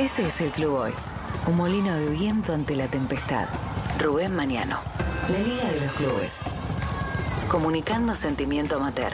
Ese 0.00 0.26
es 0.26 0.40
el 0.40 0.50
club 0.50 0.72
hoy. 0.72 0.92
Un 1.46 1.56
molino 1.56 1.94
de 1.94 2.08
viento 2.08 2.54
ante 2.54 2.74
la 2.74 2.88
tempestad. 2.88 3.46
Rubén 4.00 4.34
Mañano. 4.34 4.78
La 5.28 5.38
Liga 5.38 5.70
de 5.70 5.80
los 5.82 5.92
Clubes. 5.92 6.40
Comunicando 7.46 8.14
sentimiento 8.14 8.76
amateur. 8.76 9.12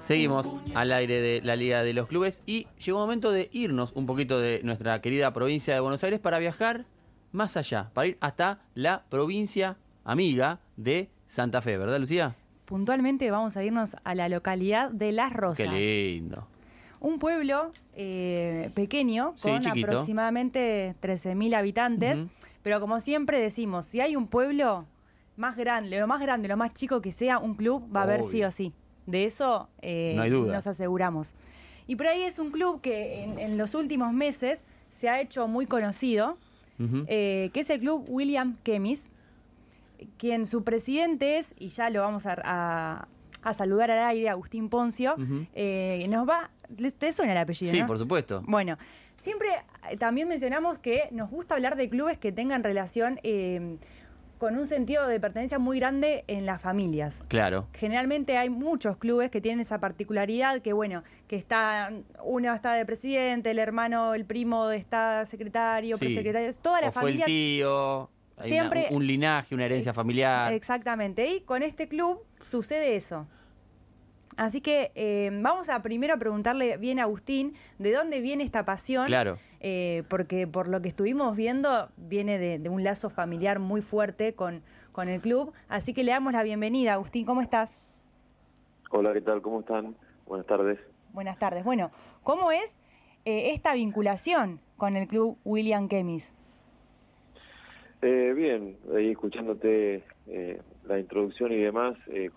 Seguimos 0.00 0.56
al 0.74 0.92
aire 0.92 1.20
de 1.20 1.40
la 1.42 1.54
Liga 1.54 1.84
de 1.84 1.92
los 1.92 2.08
Clubes 2.08 2.42
y 2.46 2.66
llegó 2.84 2.98
un 2.98 3.04
momento 3.04 3.30
de 3.30 3.48
irnos 3.52 3.92
un 3.94 4.06
poquito 4.06 4.40
de 4.40 4.60
nuestra 4.64 5.00
querida 5.00 5.32
provincia 5.32 5.72
de 5.72 5.80
Buenos 5.80 6.02
Aires 6.02 6.18
para 6.18 6.40
viajar 6.40 6.84
más 7.36 7.56
allá, 7.56 7.90
para 7.94 8.08
ir 8.08 8.16
hasta 8.20 8.60
la 8.74 9.04
provincia 9.08 9.76
amiga 10.04 10.58
de 10.76 11.08
Santa 11.28 11.60
Fe, 11.60 11.76
¿verdad, 11.76 11.98
Lucía? 12.00 12.34
Puntualmente 12.64 13.30
vamos 13.30 13.56
a 13.56 13.62
irnos 13.64 13.96
a 14.02 14.14
la 14.14 14.28
localidad 14.28 14.90
de 14.90 15.12
Las 15.12 15.32
Rosas. 15.32 15.56
Qué 15.58 15.68
lindo. 15.68 16.48
Un 16.98 17.18
pueblo 17.18 17.72
eh, 17.94 18.70
pequeño 18.74 19.34
Sí, 19.36 19.48
con 19.48 19.60
chiquito. 19.60 19.86
aproximadamente 19.86 20.94
13.000 21.02 21.54
habitantes, 21.54 22.18
pero 22.62 22.80
como 22.80 22.98
siempre 23.00 23.38
decimos, 23.38 23.86
si 23.86 24.00
hay 24.00 24.16
un 24.16 24.26
pueblo 24.26 24.86
más 25.36 25.56
grande, 25.56 26.00
lo 26.00 26.06
más 26.06 26.20
grande, 26.20 26.48
lo 26.48 26.56
más 26.56 26.72
chico 26.74 27.00
que 27.00 27.12
sea, 27.12 27.38
un 27.38 27.54
club 27.54 27.88
va 27.94 28.00
a 28.00 28.02
haber 28.04 28.24
sí 28.24 28.42
o 28.42 28.50
sí. 28.50 28.72
De 29.06 29.24
eso 29.24 29.68
eh, 29.82 30.14
No 30.16 30.22
hay 30.22 30.30
duda. 30.30 30.54
nos 30.54 30.66
aseguramos. 30.66 31.34
Y 31.86 31.94
por 31.94 32.08
ahí 32.08 32.22
es 32.22 32.38
un 32.40 32.50
club 32.50 32.80
que 32.80 33.22
en, 33.22 33.38
en 33.38 33.56
los 33.58 33.74
últimos 33.76 34.12
meses 34.12 34.64
se 34.90 35.08
ha 35.08 35.20
hecho 35.20 35.46
muy 35.46 35.66
conocido, 35.66 36.38
Eh, 36.78 37.50
que 37.54 37.60
es 37.60 37.70
el 37.70 37.80
club 37.80 38.04
William 38.08 38.56
Kemis, 38.62 39.08
quien 40.18 40.46
su 40.46 40.62
presidente 40.62 41.38
es, 41.38 41.52
y 41.58 41.68
ya 41.68 41.88
lo 41.90 42.02
vamos 42.02 42.26
a, 42.26 42.36
a- 42.44 43.08
a 43.42 43.52
saludar 43.54 43.90
al 43.92 44.00
aire, 44.10 44.28
Agustín 44.28 44.68
Poncio, 44.68 45.14
eh, 45.54 46.04
nos 46.08 46.28
va, 46.28 46.50
¿les- 46.76 46.94
¿te 46.94 47.12
suena 47.12 47.32
el 47.32 47.38
apellido? 47.38 47.70
Sí, 47.72 47.80
no? 47.80 47.86
por 47.86 47.96
supuesto. 47.98 48.42
Bueno, 48.46 48.76
siempre 49.20 49.48
eh, 49.88 49.96
también 49.96 50.26
mencionamos 50.28 50.78
que 50.78 51.08
nos 51.12 51.30
gusta 51.30 51.54
hablar 51.54 51.76
de 51.76 51.88
clubes 51.88 52.18
que 52.18 52.32
tengan 52.32 52.64
relación 52.64 53.20
eh, 53.22 53.78
con 54.38 54.56
un 54.58 54.66
sentido 54.66 55.06
de 55.06 55.18
pertenencia 55.18 55.58
muy 55.58 55.78
grande 55.78 56.24
en 56.26 56.44
las 56.46 56.60
familias. 56.60 57.22
Claro. 57.28 57.66
Generalmente 57.72 58.36
hay 58.36 58.50
muchos 58.50 58.96
clubes 58.98 59.30
que 59.30 59.40
tienen 59.40 59.60
esa 59.60 59.78
particularidad 59.80 60.60
que, 60.60 60.72
bueno, 60.72 61.02
que 61.26 61.36
está, 61.36 61.90
uno 62.22 62.52
está 62.54 62.74
de 62.74 62.84
presidente, 62.84 63.50
el 63.50 63.58
hermano, 63.58 64.14
el 64.14 64.24
primo 64.26 64.70
está 64.70 65.24
secretario, 65.26 65.96
Sí. 65.96 66.04
presecretario, 66.06 66.50
toda 66.60 66.80
la 66.82 66.88
o 66.88 66.92
fue 66.92 67.02
el 67.12 67.18
familia. 67.18 67.24
tío, 67.26 68.00
hay 68.02 68.08
una- 68.36 68.44
siempre- 68.46 68.86
un, 68.90 68.96
un 68.96 69.06
linaje, 69.06 69.54
una 69.54 69.64
herencia 69.64 69.92
familiar. 69.92 70.52
Exactamente. 70.52 71.26
Y 71.28 71.40
con 71.40 71.62
este 71.62 71.88
club 71.88 72.20
sucede 72.44 72.96
eso. 72.96 73.26
Así 74.36 74.60
que 74.60 74.92
eh, 74.94 75.30
vamos 75.32 75.68
a 75.68 75.80
primero 75.82 76.14
a 76.14 76.18
preguntarle 76.18 76.76
bien 76.76 76.98
a 76.98 77.04
Agustín 77.04 77.54
de 77.78 77.92
dónde 77.92 78.20
viene 78.20 78.44
esta 78.44 78.64
pasión. 78.64 79.06
Claro. 79.06 79.38
eh, 79.60 80.02
porque 80.08 80.46
por 80.46 80.68
lo 80.68 80.80
que 80.82 80.88
estuvimos 80.88 81.36
viendo, 81.36 81.88
viene 81.96 82.38
de, 82.38 82.58
de 82.58 82.68
un 82.68 82.84
lazo 82.84 83.08
familiar 83.10 83.58
muy 83.58 83.80
fuerte 83.82 84.34
con, 84.34 84.62
con 84.92 85.08
el 85.08 85.20
club. 85.20 85.52
Así 85.68 85.94
que 85.94 86.04
le 86.04 86.12
damos 86.12 86.32
la 86.32 86.42
bienvenida. 86.42 86.92
Agustín, 86.94 87.24
¿cómo 87.24 87.40
estás? 87.40 87.78
Hola, 88.90 89.12
¿qué 89.12 89.20
tal? 89.22 89.42
¿Cómo 89.42 89.60
están? 89.60 89.96
Buenas 90.26 90.46
tardes. 90.46 90.78
Buenas 91.12 91.38
tardes. 91.38 91.64
Bueno, 91.64 91.90
¿cómo 92.22 92.52
es 92.52 92.76
eh, 93.24 93.52
esta 93.54 93.74
vinculación 93.74 94.60
con 94.76 94.96
el 94.96 95.08
club 95.08 95.38
William 95.44 95.88
Kemis? 95.88 96.30
Eh, 98.02 98.34
bien, 98.36 98.76
ahí 98.94 99.10
escuchándote 99.12 100.04
eh, 100.26 100.60
la 100.84 100.98
introducción 100.98 101.50
y 101.52 101.56
demás, 101.56 101.96
eh, 102.08 102.30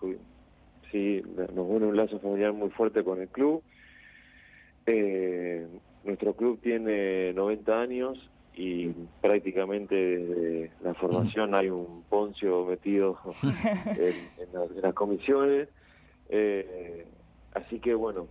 sí, 0.90 1.22
nos 1.54 1.68
une 1.68 1.86
un 1.86 1.96
lazo 1.96 2.18
familiar 2.20 2.52
muy 2.52 2.70
fuerte 2.70 3.02
con 3.04 3.20
el 3.20 3.28
club. 3.28 3.62
Eh, 4.86 5.66
nuestro 6.04 6.34
club 6.34 6.60
tiene 6.60 7.32
90 7.32 7.80
años 7.80 8.30
y 8.54 8.88
prácticamente 9.20 9.94
desde 9.94 10.70
la 10.82 10.94
formación 10.94 11.54
hay 11.54 11.70
un 11.70 12.04
Poncio 12.08 12.66
metido 12.66 13.18
en, 13.42 14.42
en 14.42 14.52
las, 14.52 14.70
en 14.70 14.82
las 14.82 14.94
comisiones. 14.94 15.68
Eh, 16.28 17.06
así 17.54 17.80
que 17.80 17.94
bueno, 17.94 18.26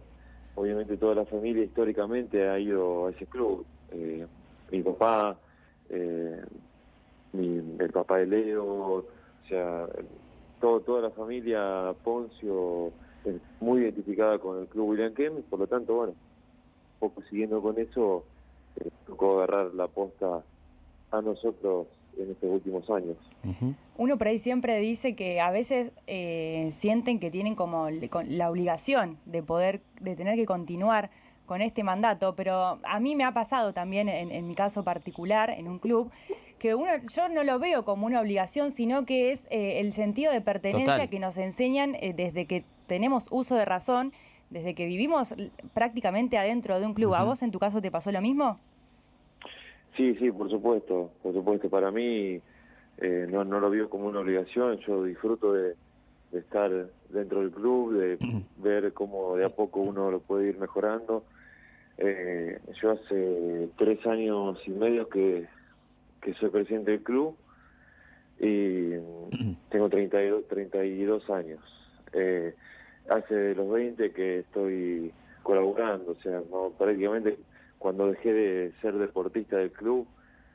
obviamente 0.55 0.97
toda 0.97 1.15
la 1.15 1.25
familia 1.25 1.63
históricamente 1.63 2.47
ha 2.47 2.59
ido 2.59 3.07
a 3.07 3.11
ese 3.11 3.25
club. 3.25 3.65
Eh, 3.91 4.25
mi 4.71 4.81
papá, 4.81 5.37
eh, 5.89 6.41
mi, 7.33 7.57
el 7.79 7.91
papá 7.91 8.17
de 8.17 8.27
Leo, 8.27 8.65
o 8.65 9.05
sea, 9.47 9.87
todo, 10.59 10.79
toda 10.81 11.01
la 11.01 11.09
familia 11.11 11.93
Poncio 12.03 12.87
es 13.25 13.35
muy 13.59 13.81
identificada 13.81 14.39
con 14.39 14.59
el 14.59 14.67
club 14.67 14.89
William 14.89 15.13
Kempis, 15.13 15.45
por 15.49 15.59
lo 15.59 15.67
tanto, 15.67 15.93
bueno, 15.95 16.11
un 16.13 16.99
poco 17.09 17.21
siguiendo 17.29 17.61
con 17.61 17.77
eso, 17.79 18.23
eh, 18.79 18.89
tocó 19.07 19.37
agarrar 19.37 19.73
la 19.73 19.87
posta 19.87 20.43
a 21.11 21.21
nosotros 21.21 21.87
en 22.17 22.31
estos 22.31 22.49
últimos 22.51 22.89
años. 22.89 23.17
Uno 23.97 24.17
por 24.17 24.27
ahí 24.27 24.39
siempre 24.39 24.79
dice 24.79 25.15
que 25.15 25.39
a 25.41 25.51
veces 25.51 25.91
eh, 26.07 26.71
sienten 26.77 27.19
que 27.19 27.31
tienen 27.31 27.55
como 27.55 27.89
le- 27.89 28.09
con- 28.09 28.37
la 28.37 28.49
obligación 28.49 29.17
de 29.25 29.41
poder, 29.43 29.81
de 30.01 30.15
tener 30.15 30.35
que 30.35 30.45
continuar 30.45 31.09
con 31.45 31.61
este 31.61 31.83
mandato, 31.83 32.35
pero 32.35 32.79
a 32.83 32.99
mí 32.99 33.15
me 33.15 33.23
ha 33.23 33.33
pasado 33.33 33.73
también 33.73 34.07
en, 34.07 34.31
en 34.31 34.47
mi 34.47 34.53
caso 34.55 34.83
particular, 34.83 35.49
en 35.49 35.67
un 35.67 35.79
club, 35.79 36.11
que 36.59 36.75
uno, 36.75 36.91
yo 37.11 37.29
no 37.29 37.43
lo 37.43 37.57
veo 37.57 37.83
como 37.83 38.05
una 38.05 38.21
obligación, 38.21 38.71
sino 38.71 39.05
que 39.05 39.31
es 39.31 39.47
eh, 39.49 39.79
el 39.79 39.93
sentido 39.93 40.31
de 40.31 40.41
pertenencia 40.41 40.93
Total. 40.93 41.09
que 41.09 41.19
nos 41.19 41.37
enseñan 41.37 41.95
eh, 41.95 42.13
desde 42.15 42.45
que 42.45 42.63
tenemos 42.87 43.27
uso 43.31 43.55
de 43.55 43.65
razón, 43.65 44.13
desde 44.49 44.75
que 44.75 44.85
vivimos 44.85 45.35
prácticamente 45.73 46.37
adentro 46.37 46.79
de 46.79 46.85
un 46.85 46.93
club. 46.93 47.15
¿A 47.15 47.23
vos 47.23 47.41
en 47.41 47.51
tu 47.51 47.59
caso 47.59 47.81
te 47.81 47.89
pasó 47.89 48.11
lo 48.11 48.21
mismo? 48.21 48.59
Sí, 49.97 50.15
sí, 50.15 50.31
por 50.31 50.49
supuesto, 50.49 51.11
por 51.23 51.33
supuesto. 51.33 51.69
Para 51.69 51.91
mí 51.91 52.39
eh, 52.97 53.27
no, 53.29 53.43
no 53.43 53.59
lo 53.59 53.69
veo 53.69 53.89
como 53.89 54.07
una 54.07 54.19
obligación, 54.19 54.77
yo 54.79 55.03
disfruto 55.03 55.53
de, 55.53 55.75
de 56.31 56.39
estar 56.39 56.71
dentro 57.09 57.41
del 57.41 57.51
club, 57.51 57.93
de 57.93 58.17
ver 58.57 58.93
cómo 58.93 59.35
de 59.35 59.45
a 59.45 59.49
poco 59.49 59.79
uno 59.81 60.11
lo 60.11 60.19
puede 60.19 60.49
ir 60.49 60.57
mejorando. 60.57 61.23
Eh, 61.97 62.59
yo 62.81 62.91
hace 62.91 63.69
tres 63.77 64.05
años 64.05 64.57
y 64.65 64.71
medio 64.71 65.09
que, 65.09 65.47
que 66.21 66.33
soy 66.35 66.49
presidente 66.49 66.91
del 66.91 67.03
club 67.03 67.37
y 68.39 68.91
tengo 69.69 69.89
32, 69.89 70.47
32 70.47 71.29
años. 71.29 71.61
Eh, 72.13 72.55
hace 73.09 73.55
los 73.55 73.69
20 73.69 74.11
que 74.11 74.39
estoy 74.39 75.13
colaborando, 75.43 76.11
o 76.11 76.15
sea, 76.15 76.41
no, 76.49 76.73
prácticamente 76.77 77.37
cuando 77.77 78.07
dejé 78.07 78.33
de 78.33 78.73
ser 78.81 78.93
deportista 78.95 79.57
del 79.57 79.71
club, 79.71 80.07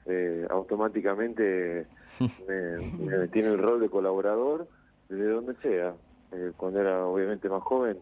eh, 0.06 0.46
automáticamente 0.50 1.86
me, 2.46 2.76
me 2.98 3.18
metí 3.18 3.40
en 3.40 3.46
el 3.46 3.58
rol 3.58 3.80
de 3.80 3.88
colaborador 3.88 4.68
desde 5.08 5.28
donde 5.28 5.54
sea. 5.56 5.94
Eh, 6.32 6.52
cuando 6.56 6.80
era 6.80 7.06
obviamente 7.06 7.48
más 7.48 7.62
joven, 7.62 7.98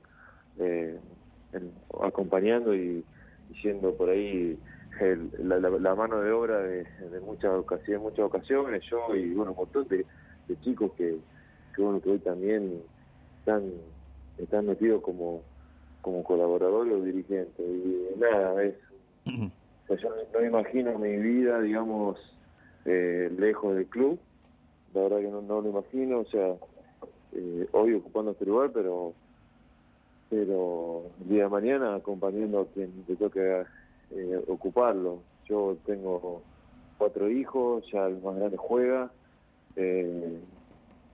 eh, 0.59 0.99
en- 1.53 1.75
acompañando 2.03 2.75
y, 2.75 3.05
y 3.49 3.55
siendo 3.57 3.95
por 3.97 4.09
ahí 4.09 4.59
el- 5.01 5.31
la, 5.39 5.59
la- 5.59 5.71
la 5.71 5.95
mano 5.95 6.21
de 6.21 6.31
obra 6.33 6.61
de, 6.61 6.87
de 7.11 7.21
muchas 7.21 7.53
ocasiones, 7.53 8.03
muchas 8.03 8.27
ocasiones, 8.27 8.83
yo 8.91 9.15
y 9.15 9.33
bueno, 9.35 9.53
un 9.53 9.57
montón 9.59 9.87
de, 9.89 10.07
de 10.49 10.61
chicos 10.61 10.93
que, 10.95 11.19
que, 11.75 11.83
bueno, 11.83 12.01
que 12.01 12.11
hoy 12.11 12.19
también 12.19 12.83
están, 13.39 13.73
están 14.39 14.67
metidos 14.67 15.03
como, 15.03 15.45
como 16.01 16.23
colaboradores 16.25 16.95
o 16.95 17.03
dirigentes. 17.03 17.65
Y 17.67 18.19
nada, 18.19 18.63
es 18.63 18.75
o 19.27 19.87
sea, 19.87 19.97
yo 19.97 20.09
no, 20.11 20.17
no 20.33 20.41
me 20.41 20.47
imagino 20.47 20.99
mi 20.99 21.17
vida, 21.17 21.61
digamos, 21.61 22.19
eh, 22.85 23.31
lejos 23.37 23.75
del 23.75 23.87
club. 23.89 24.21
La 24.95 25.03
verdad 25.03 25.19
que 25.19 25.29
no, 25.29 25.43
no 25.43 25.61
lo 25.61 25.71
imagino, 25.71 26.21
o 26.21 26.27
sea, 26.27 26.55
eh, 27.33 27.67
hoy 27.73 27.95
ocupando 27.95 28.33
este 28.33 28.45
lugar, 28.47 28.71
pero 28.73 29.15
pero 30.29 31.11
el 31.21 31.29
día 31.29 31.43
de 31.45 31.49
mañana 31.51 31.95
acompañando 31.95 32.61
a 32.61 32.67
quien 32.69 33.05
le 33.07 33.17
toque 33.17 33.65
eh, 34.15 34.45
ocuparlo. 34.49 35.23
Yo 35.49 35.77
tengo 35.85 36.43
cuatro 36.99 37.29
hijos, 37.31 37.85
ya 37.93 38.07
el 38.07 38.21
más 38.23 38.37
grande 38.37 38.57
juega, 38.57 39.11
eh, 39.77 40.39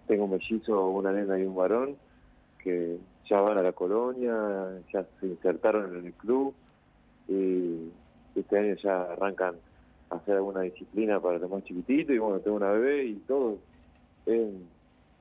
tengo 0.07 0.25
un 0.25 0.33
mellizo, 0.33 0.89
una 0.89 1.13
nena 1.13 1.39
y 1.39 1.45
un 1.45 1.57
varón, 1.57 1.97
que 2.63 2.99
ya 3.29 3.41
van 3.41 3.59
a 3.59 3.63
la 3.63 3.73
colonia, 3.73 4.35
ya 4.93 5.05
se 5.21 5.27
insertaron 5.27 5.97
en 5.97 6.07
el 6.07 6.13
club 6.15 6.55
y 7.29 7.91
este 8.35 8.59
año 8.59 8.75
ya 8.83 9.03
arrancan 9.03 9.57
a 10.11 10.17
hacer 10.17 10.37
alguna 10.37 10.63
disciplina 10.63 11.21
para 11.21 11.39
los 11.39 11.51
más 11.51 11.65
chiquititos 11.65 12.15
y 12.15 12.19
bueno, 12.19 12.41
tengo 12.41 12.57
una 12.57 12.71
bebé 12.71 13.05
y 13.05 13.15
todo, 13.27 13.59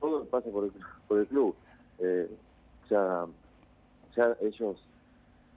todo 0.00 0.24
pasa 0.24 0.50
por 0.50 0.64
el, 0.64 0.72
por 1.06 1.18
el 1.18 1.26
club. 1.26 1.54
Eh, 1.98 2.28
ya, 2.90 3.26
ya 4.16 4.36
ellos 4.40 4.76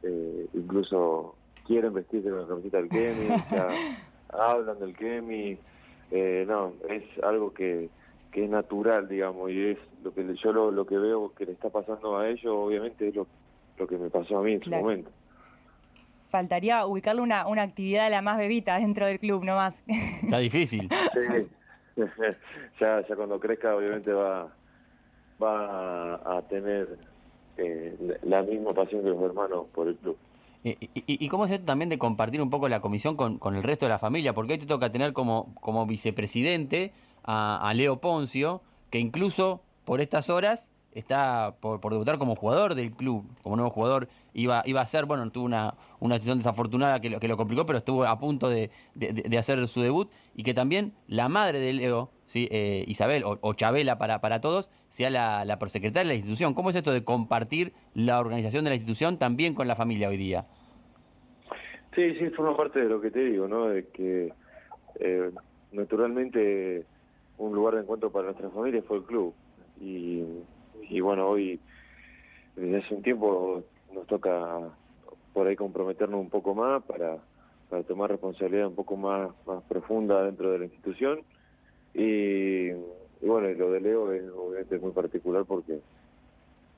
eh, 0.04 0.48
incluso 0.54 1.36
quieren 1.72 1.94
vestirse 1.94 2.30
con 2.30 2.42
la 2.42 2.48
camiseta 2.48 2.78
del 2.78 2.90
Kemi, 2.90 3.28
ya 3.52 3.70
hablan 4.30 4.78
del 4.80 4.94
Kemi, 4.94 5.58
eh, 6.12 6.46
no, 6.46 6.74
es 6.90 7.04
algo 7.24 7.54
que, 7.54 7.90
que 8.32 8.44
es 8.44 8.50
natural, 8.50 9.08
digamos, 9.08 9.50
y 9.52 9.70
es 9.70 9.78
lo 10.04 10.14
que 10.14 10.36
yo 10.36 10.52
lo, 10.52 10.70
lo 10.72 10.86
que 10.86 10.98
veo 10.98 11.34
que 11.34 11.46
le 11.46 11.54
está 11.54 11.70
pasando 11.70 12.18
a 12.18 12.28
ellos, 12.28 12.54
obviamente 12.54 13.08
es 13.08 13.16
lo, 13.16 13.26
lo 13.78 13.88
que 13.88 13.98
me 13.98 14.10
pasó 14.10 14.40
a 14.40 14.44
mí 14.44 14.54
en 14.54 14.62
su 14.62 14.70
momento. 14.70 15.10
Faltaría 16.30 16.86
ubicarle 16.86 17.22
una, 17.22 17.48
una 17.48 17.62
actividad 17.62 18.08
a 18.08 18.10
la 18.10 18.22
más 18.22 18.38
bebita 18.38 18.78
dentro 18.78 19.06
del 19.06 19.20
club, 19.20 19.46
no 19.46 19.56
más. 19.56 19.82
Está 19.88 20.40
difícil. 20.40 20.90
Sí. 21.14 21.48
ya, 22.80 23.06
ya 23.06 23.16
cuando 23.18 23.38
crezca, 23.38 23.76
obviamente 23.76 24.14
va, 24.14 24.50
va 25.44 26.38
a, 26.38 26.42
tener 26.44 26.98
eh, 27.58 28.18
la 28.24 28.42
misma 28.44 28.74
pasión 28.74 29.04
que 29.04 29.10
los 29.10 29.22
hermanos 29.22 29.68
por 29.74 29.90
el 29.90 29.98
club. 29.98 30.18
¿Y, 30.64 30.78
y, 30.94 31.28
cómo 31.28 31.46
es 31.46 31.52
esto 31.52 31.66
también 31.66 31.90
de 31.90 31.98
compartir 31.98 32.40
un 32.42 32.52
poco 32.52 32.70
la 32.70 32.82
comisión 32.82 33.16
con, 33.16 33.40
con, 33.40 33.56
el 33.56 33.64
resto 33.64 33.86
de 33.86 33.90
la 33.90 33.98
familia? 33.98 34.34
Porque 34.34 34.54
hoy 34.54 34.60
te 34.60 34.68
toca 34.68 34.92
tener 34.92 35.12
como, 35.12 35.56
como 35.56 35.88
vicepresidente 35.88 36.94
a, 37.24 37.72
Leo 37.76 38.00
Poncio, 38.00 38.62
que 38.92 39.00
incluso 39.00 39.62
por 39.86 40.02
estas 40.02 40.30
horas 40.30 40.70
está 40.92 41.56
por, 41.62 41.80
debutar 41.90 42.20
como 42.20 42.36
jugador 42.36 42.76
del 42.76 42.92
club, 42.92 43.26
como 43.42 43.56
nuevo 43.56 43.72
jugador. 43.72 44.08
Iba, 44.34 44.62
iba 44.66 44.82
a 44.82 44.86
ser, 44.86 45.06
bueno, 45.06 45.30
tuvo 45.32 45.46
una, 45.46 45.74
una 46.00 46.16
decisión 46.16 46.38
desafortunada 46.38 47.00
que 47.00 47.10
lo, 47.10 47.20
que 47.20 47.28
lo 47.28 47.38
complicó, 47.38 47.66
pero 47.66 47.80
estuvo 47.80 48.06
a 48.06 48.20
punto 48.20 48.48
de, 48.48 48.70
de, 48.94 49.38
hacer 49.38 49.68
su 49.68 49.82
debut. 49.82 50.12
Y 50.36 50.44
que 50.44 50.54
también 50.54 50.94
la 51.08 51.28
madre 51.28 51.60
de 51.60 51.74
Leo, 51.74 52.12
¿sí? 52.28 52.48
Eh, 52.52 52.86
Isabel 52.88 53.24
o, 53.26 53.54
Chabela 53.56 53.98
para, 53.98 54.22
para 54.22 54.42
todos, 54.42 54.70
sea 54.92 55.10
la, 55.10 55.44
la 55.44 55.58
prosecretaria 55.58 56.04
de 56.04 56.08
la 56.10 56.16
institución. 56.16 56.54
¿Cómo 56.54 56.70
es 56.70 56.76
esto 56.76 56.92
de 56.92 57.04
compartir 57.04 57.74
la 57.96 58.20
organización 58.20 58.64
de 58.64 58.70
la 58.70 58.76
institución 58.76 59.18
también 59.18 59.56
con 59.56 59.68
la 59.68 59.76
familia 59.76 60.10
hoy 60.10 60.18
día? 60.18 60.46
Sí, 61.96 62.14
sí, 62.20 62.30
forma 62.30 62.56
parte 62.56 62.80
de 62.80 62.90
lo 62.90 63.02
que 63.02 63.10
te 63.10 63.20
digo, 63.22 63.48
¿no? 63.48 63.70
De 63.70 63.88
que 63.88 64.32
eh, 65.00 65.32
naturalmente 65.72 66.86
un 67.40 67.56
lugar 67.56 67.74
de 67.74 67.82
encuentro 67.82 68.12
para 68.12 68.26
nuestra 68.26 68.52
familia 68.52 68.84
fue 68.88 68.98
el 68.98 69.04
club. 69.04 69.34
Y 69.82 70.24
y 70.92 71.00
bueno, 71.00 71.28
hoy 71.30 71.58
desde 72.58 72.78
hace 72.80 72.94
un 72.94 73.02
tiempo 73.02 73.64
nos 73.94 74.06
toca 74.08 74.60
por 75.34 75.48
ahí 75.48 75.56
comprometernos 75.56 76.20
un 76.20 76.30
poco 76.30 76.54
más 76.54 76.84
para, 76.84 77.18
para 77.70 77.84
tomar 77.84 78.12
responsabilidad 78.12 78.68
un 78.68 78.76
poco 78.76 78.98
más, 78.98 79.32
más 79.46 79.64
profunda 79.64 80.24
dentro 80.24 80.52
de 80.52 80.60
la 80.60 80.66
institución. 80.66 81.22
Y, 81.94 82.72
bueno, 83.22 83.50
lo 83.50 83.72
de 83.72 83.82
Leo 83.82 84.12
es 84.12 84.24
obviamente 84.30 84.80
muy 84.80 84.92
particular 84.92 85.46
porque 85.46 85.80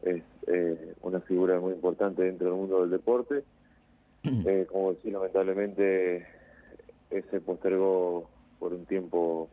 es 0.03 0.23
eh, 0.47 0.93
una 1.01 1.21
figura 1.21 1.59
muy 1.59 1.73
importante 1.73 2.23
dentro 2.23 2.47
del 2.47 2.57
mundo 2.57 2.81
del 2.81 2.89
deporte. 2.89 3.43
Eh, 4.23 4.65
como 4.71 4.93
decía, 4.93 5.11
lamentablemente 5.11 6.25
se 7.09 7.41
postergó 7.41 8.29
por 8.57 8.73
un 8.73 8.85
tiempo 8.85 9.49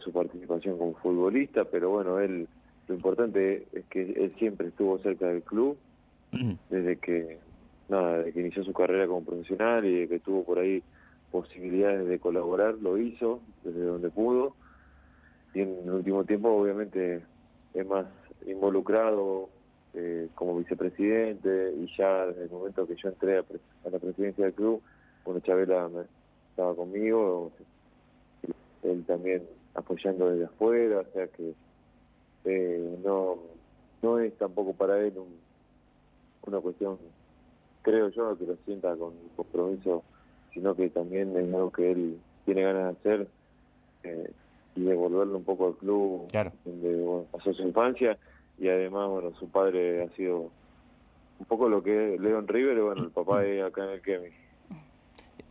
su 0.00 0.12
participación 0.12 0.76
como 0.76 0.94
futbolista, 0.94 1.64
pero 1.64 1.90
bueno, 1.90 2.18
él 2.18 2.48
lo 2.88 2.94
importante 2.94 3.66
es 3.72 3.84
que 3.86 4.02
él 4.02 4.32
siempre 4.38 4.68
estuvo 4.68 4.98
cerca 4.98 5.26
del 5.26 5.42
club, 5.42 5.76
desde 6.70 6.96
que 6.96 7.38
nada, 7.88 8.18
desde 8.18 8.32
que 8.32 8.40
inició 8.40 8.64
su 8.64 8.72
carrera 8.72 9.06
como 9.06 9.24
profesional 9.24 9.84
y 9.84 10.00
de 10.00 10.08
que 10.08 10.20
tuvo 10.20 10.44
por 10.44 10.58
ahí 10.58 10.82
posibilidades 11.30 12.06
de 12.06 12.18
colaborar, 12.18 12.74
lo 12.74 12.98
hizo 12.98 13.40
desde 13.64 13.82
donde 13.82 14.10
pudo. 14.10 14.54
Y 15.56 15.62
en 15.62 15.74
el 15.84 15.90
último 15.90 16.22
tiempo, 16.22 16.50
obviamente, 16.50 17.22
es 17.72 17.86
más 17.86 18.04
involucrado 18.46 19.48
eh, 19.94 20.28
como 20.34 20.58
vicepresidente 20.58 21.72
y 21.78 21.86
ya 21.96 22.26
desde 22.26 22.44
el 22.44 22.50
momento 22.50 22.86
que 22.86 22.94
yo 22.94 23.08
entré 23.08 23.38
a, 23.38 23.44
la 23.90 23.98
presidencia 23.98 24.44
del 24.44 24.52
club, 24.52 24.82
bueno, 25.24 25.40
Chabela 25.40 25.88
estaba 26.50 26.74
conmigo, 26.74 27.52
él 28.82 29.02
también 29.06 29.44
apoyando 29.74 30.28
desde 30.30 30.44
afuera, 30.44 31.00
o 31.00 31.12
sea 31.14 31.26
que 31.28 31.54
eh, 32.44 32.98
no 33.02 33.38
no 34.02 34.18
es 34.18 34.36
tampoco 34.36 34.74
para 34.74 35.00
él 35.00 35.14
una 36.46 36.60
cuestión, 36.60 36.98
creo 37.80 38.10
yo, 38.10 38.36
que 38.36 38.44
lo 38.44 38.56
sienta 38.66 38.94
con 38.94 39.14
compromiso, 39.34 40.04
sino 40.52 40.74
que 40.74 40.90
también 40.90 41.34
es 41.34 41.54
algo 41.54 41.72
que 41.72 41.92
él 41.92 42.20
tiene 42.44 42.60
ganas 42.60 42.82
de 42.84 42.90
hacer 42.90 43.28
eh, 44.02 44.30
y 44.76 44.82
devolverle 44.82 45.34
un 45.34 45.44
poco 45.44 45.68
al 45.68 45.76
club 45.76 46.28
donde 46.64 47.26
pasó 47.32 47.52
su 47.52 47.62
infancia 47.62 48.18
y 48.58 48.68
además, 48.68 49.08
bueno, 49.08 49.32
su 49.38 49.48
padre 49.48 50.04
ha 50.04 50.08
sido 50.16 50.50
un 51.38 51.46
poco 51.46 51.68
lo 51.68 51.82
que 51.82 52.14
es 52.14 52.20
Leon 52.20 52.48
River 52.48 52.78
y 52.78 52.80
bueno, 52.80 53.02
el 53.02 53.10
papá 53.10 53.44
es 53.44 53.62
acá 53.62 53.84
en 53.84 53.90
el 53.90 54.00
Kemi. 54.00 54.28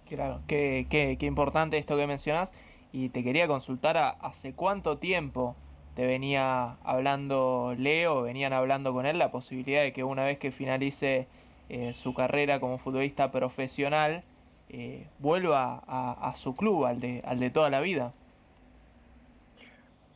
Claro, 0.07 0.41
qué, 0.47 0.87
qué, 0.89 1.17
qué 1.19 1.25
importante 1.25 1.77
esto 1.77 1.97
que 1.97 2.07
mencionas 2.07 2.51
y 2.91 3.09
te 3.09 3.23
quería 3.23 3.47
consultar 3.47 3.97
a, 3.97 4.09
hace 4.09 4.53
cuánto 4.53 4.97
tiempo 4.97 5.55
te 5.95 6.05
venía 6.05 6.77
hablando 6.83 7.73
Leo, 7.77 8.23
venían 8.23 8.53
hablando 8.53 8.93
con 8.93 9.05
él 9.05 9.17
la 9.17 9.31
posibilidad 9.31 9.81
de 9.81 9.93
que 9.93 10.03
una 10.03 10.25
vez 10.25 10.37
que 10.37 10.51
finalice 10.51 11.27
eh, 11.69 11.93
su 11.93 12.13
carrera 12.13 12.59
como 12.59 12.77
futbolista 12.77 13.31
profesional, 13.31 14.23
eh, 14.69 15.07
vuelva 15.19 15.83
a, 15.87 16.33
su 16.35 16.55
club, 16.55 16.85
al 16.85 16.99
de, 16.99 17.21
al 17.25 17.39
de 17.39 17.49
toda 17.49 17.69
la 17.69 17.79
vida. 17.81 18.13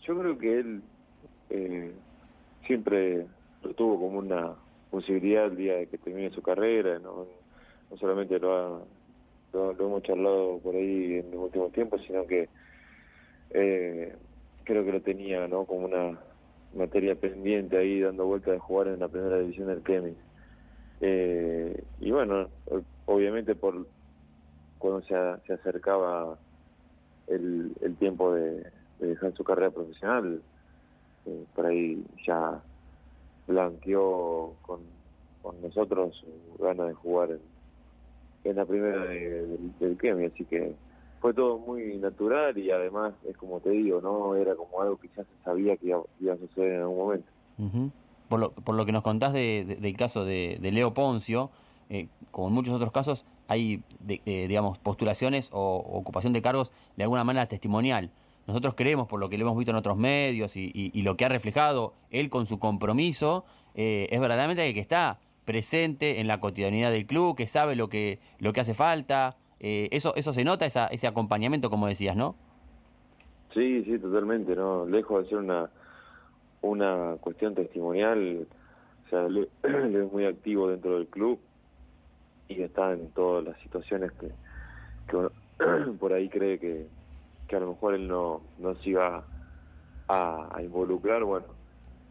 Yo 0.09 0.17
creo 0.17 0.39
que 0.39 0.59
él 0.59 0.81
eh, 1.51 1.91
siempre 2.65 3.27
lo 3.61 3.73
tuvo 3.75 3.99
como 3.99 4.17
una 4.17 4.55
posibilidad 4.89 5.45
el 5.45 5.55
día 5.55 5.75
de 5.75 5.85
que 5.85 5.99
termine 5.99 6.31
su 6.31 6.41
carrera, 6.41 6.97
no, 6.97 7.27
solamente 7.99 8.39
lo, 8.39 8.57
ha, 8.57 8.81
lo, 9.53 9.71
hemos 9.73 10.01
charlado 10.01 10.57
por 10.63 10.73
ahí 10.73 11.19
en 11.19 11.29
los 11.29 11.41
últimos 11.41 11.71
tiempos, 11.73 12.01
sino 12.07 12.25
que 12.25 12.49
eh, 13.51 14.15
creo 14.63 14.83
que 14.83 14.93
lo 14.93 15.01
tenía 15.01 15.47
no 15.47 15.65
como 15.65 15.85
una 15.85 16.17
materia 16.73 17.13
pendiente 17.13 17.77
ahí 17.77 17.99
dando 18.01 18.25
vuelta 18.25 18.49
de 18.49 18.57
jugar 18.57 18.87
en 18.87 19.01
la 19.01 19.09
primera 19.09 19.37
división 19.37 19.67
del 19.67 19.83
Kemi. 19.83 20.15
Eh, 21.01 21.83
y 21.99 22.09
bueno, 22.09 22.49
obviamente 23.05 23.53
por 23.53 23.85
cuando 24.79 25.03
se, 25.03 25.13
se 25.45 25.53
acercaba 25.53 26.39
el, 27.27 27.73
el 27.83 27.95
tiempo 27.97 28.33
de, 28.33 28.78
dejar 29.07 29.33
su 29.33 29.43
carrera 29.43 29.71
profesional, 29.71 30.41
eh, 31.25 31.45
por 31.55 31.65
ahí 31.65 32.03
ya 32.25 32.61
blanqueó 33.47 34.53
con, 34.61 34.79
con 35.41 35.61
nosotros 35.61 36.15
su 36.15 36.63
gana 36.63 36.85
de 36.85 36.93
jugar 36.93 37.31
en, 38.43 38.55
la 38.55 38.65
primera 38.65 39.05
del 39.05 39.97
Kemi, 39.99 40.25
así 40.25 40.43
que 40.45 40.73
fue 41.19 41.33
todo 41.33 41.57
muy 41.59 41.97
natural 41.97 42.57
y 42.57 42.71
además 42.71 43.13
es 43.27 43.37
como 43.37 43.59
te 43.59 43.69
digo, 43.69 44.01
no 44.01 44.35
era 44.35 44.55
como 44.55 44.81
algo 44.81 44.97
que 44.97 45.09
ya 45.09 45.23
se 45.23 45.43
sabía 45.43 45.77
que 45.77 45.87
iba, 45.87 46.33
a 46.33 46.37
suceder 46.37 46.73
en 46.73 46.81
algún 46.81 46.97
momento. 46.97 47.27
por, 48.29 48.39
lo, 48.39 48.51
por 48.51 48.75
lo 48.75 48.85
que 48.85 48.91
nos 48.91 49.03
contás 49.03 49.33
de, 49.33 49.77
del 49.79 49.97
caso 49.97 50.23
de, 50.23 50.57
Leo 50.61 50.93
Poncio, 50.93 51.49
eh, 51.89 52.07
como 52.31 52.47
en 52.47 52.53
muchos 52.53 52.73
otros 52.73 52.91
casos, 52.91 53.25
hay, 53.47 53.83
eh, 54.07 54.45
digamos, 54.47 54.77
postulaciones 54.77 55.49
o, 55.51 55.77
ocupación 55.77 56.33
de 56.33 56.41
cargos 56.41 56.71
de 56.95 57.03
alguna 57.03 57.23
manera 57.23 57.47
testimonial. 57.47 58.11
Nosotros 58.49 58.73
creemos, 58.75 59.07
por 59.07 59.19
lo 59.19 59.29
que 59.29 59.37
lo 59.37 59.43
hemos 59.45 59.55
visto 59.59 59.69
en 59.69 59.77
otros 59.77 59.95
medios 59.95 60.55
y, 60.55 61.01
lo 61.03 61.15
que 61.15 61.23
ha 61.23 61.29
reflejado 61.29 61.93
él 62.09 62.31
con 62.31 62.47
su 62.47 62.57
compromiso, 62.57 63.45
eh, 63.75 64.07
es 64.09 64.19
verdaderamente 64.19 64.73
que 64.73 64.79
está 64.79 65.19
presente 65.45 66.19
en 66.19 66.25
la 66.25 66.39
cotidianidad 66.39 66.89
del 66.89 67.05
club, 67.05 67.37
que 67.37 67.45
sabe 67.45 67.75
lo 67.75 67.89
que, 67.89 68.17
lo 68.39 68.51
que 68.51 68.61
hace 68.61 68.73
falta, 68.73 69.37
eh, 69.59 69.87
eso, 69.91 70.15
eso 70.15 70.33
se 70.33 70.43
nota, 70.43 70.65
esa, 70.65 70.87
ese 70.87 71.05
acompañamiento, 71.05 71.69
como 71.69 71.85
decías, 71.85 72.15
¿no? 72.15 72.35
Sí, 73.53 73.83
sí, 73.83 73.99
totalmente, 73.99 74.55
¿no? 74.55 74.87
Lejos 74.87 75.25
de 75.25 75.29
ser 75.29 75.37
una, 75.37 75.69
una 76.63 77.17
cuestión 77.21 77.53
testimonial, 77.53 78.47
o 79.05 79.09
sea, 79.11 79.27
él, 79.27 79.47
es 79.61 80.11
muy 80.11 80.25
activo 80.25 80.69
dentro 80.69 80.95
del 80.97 81.05
club 81.05 81.39
y 82.47 82.63
está 82.63 82.93
en 82.93 83.11
todas 83.11 83.43
las 83.43 83.59
situaciones 83.59 84.11
que, 84.13 84.31
por 85.99 86.13
ahí 86.13 86.29
cree 86.29 86.57
que, 86.57 86.87
que 87.49 87.55
a 87.55 87.59
lo 87.59 87.71
mejor 87.71 87.95
él 87.95 88.07
no, 88.07 88.41
no 88.59 88.75
se 88.75 88.91
iba 88.91 89.25
a, 90.07 90.61
involucrar, 90.61 91.23
bueno, 91.23 91.47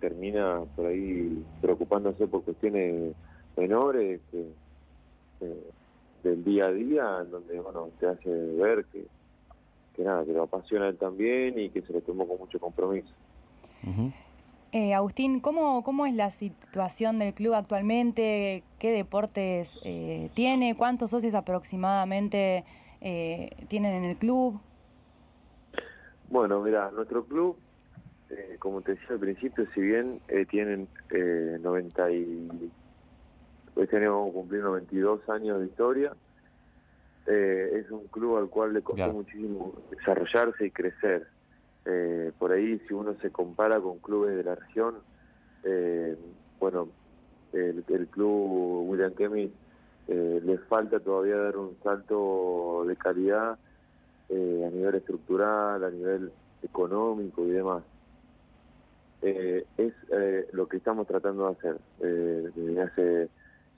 termina 0.00 0.62
por 0.74 0.86
ahí 0.86 1.44
preocupándose 1.60 2.26
por 2.26 2.44
cuestiones 2.44 3.14
menores 3.56 4.20
que, 4.30 4.52
del 6.22 6.44
día 6.44 6.66
a 6.66 6.72
día, 6.72 7.18
en 7.22 7.30
donde 7.30 7.60
bueno 7.60 7.90
te 7.98 8.06
hace 8.06 8.28
ver 8.28 8.84
que, 8.86 9.06
que 9.94 10.02
nada, 10.02 10.24
que 10.24 10.32
lo 10.32 10.42
apasiona 10.42 10.88
él 10.88 10.98
también 10.98 11.58
y 11.58 11.70
que 11.70 11.82
se 11.82 11.92
lo 11.92 12.00
tomó 12.00 12.26
con 12.26 12.38
mucho 12.38 12.58
compromiso. 12.58 13.12
eh, 14.72 14.94
Agustín, 14.94 15.40
¿cómo, 15.40 15.84
¿cómo 15.84 16.06
es 16.06 16.14
la 16.14 16.32
situación 16.32 17.18
del 17.18 17.32
club 17.32 17.54
actualmente? 17.54 18.64
¿Qué 18.80 18.90
deportes 18.90 19.78
eh, 19.84 20.30
tiene? 20.34 20.76
¿Cuántos 20.76 21.10
socios 21.10 21.34
aproximadamente 21.34 22.64
eh, 23.00 23.50
tienen 23.68 23.94
en 23.94 24.04
el 24.04 24.16
club? 24.16 24.60
Bueno, 26.30 26.60
mira, 26.62 26.90
nuestro 26.90 27.24
club, 27.24 27.56
eh, 28.30 28.56
como 28.58 28.82
te 28.82 28.92
decía 28.92 29.08
al 29.10 29.18
principio, 29.20 29.66
si 29.74 29.80
bien 29.80 30.20
tienen 30.50 30.88
90 31.62 32.10
y 32.12 32.70
Hoy 33.74 33.86
tenemos 33.86 34.26
que 34.26 34.32
cumplir 34.32 34.62
92 34.62 35.28
años 35.28 35.60
de 35.60 35.66
historia. 35.66 36.12
eh, 37.26 37.80
es 37.84 37.90
un 37.90 38.06
club 38.08 38.38
al 38.38 38.48
cual 38.48 38.72
le 38.72 38.82
costó 38.82 39.02
muchísimo 39.12 39.74
desarrollarse 39.90 40.66
y 40.66 40.70
crecer. 40.70 41.28
Eh, 41.84 42.32
por 42.38 42.50
ahí, 42.52 42.80
si 42.88 42.94
uno 42.94 43.14
se 43.20 43.30
compara 43.30 43.78
con 43.80 43.98
clubes 43.98 44.34
de 44.36 44.42
la 44.42 44.54
región, 44.56 44.96
eh, 45.62 46.16
bueno, 46.58 46.88
el, 47.52 47.84
el 47.88 48.06
club 48.08 48.88
William 48.88 49.12
Kemis 49.14 49.50
eh, 50.08 50.40
le 50.42 50.58
falta 50.58 50.98
todavía 51.00 51.36
dar 51.36 51.56
un 51.56 51.76
salto 51.82 52.84
de 52.86 52.96
calidad 52.96 53.58
eh, 54.28 54.64
a 54.66 54.70
nivel 54.70 54.94
estructural, 54.96 55.82
a 55.82 55.90
nivel 55.90 56.32
económico 56.62 57.44
y 57.44 57.50
demás. 57.50 57.82
Eh, 59.22 59.64
es 59.76 59.92
eh, 60.10 60.48
lo 60.52 60.68
que 60.68 60.76
estamos 60.76 61.06
tratando 61.06 61.46
de 61.46 61.52
hacer. 61.52 61.78
Eh, 62.00 62.50
desde 62.54 62.82
hace 62.82 63.28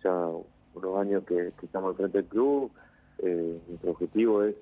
ya 0.02 0.28
unos 0.74 0.98
años 0.98 1.24
que, 1.24 1.52
estamos 1.62 1.90
al 1.90 1.96
frente 1.96 2.18
del 2.18 2.26
club, 2.28 2.70
eh, 3.18 3.60
nuestro 3.68 3.90
objetivo 3.92 4.42
es 4.44 4.54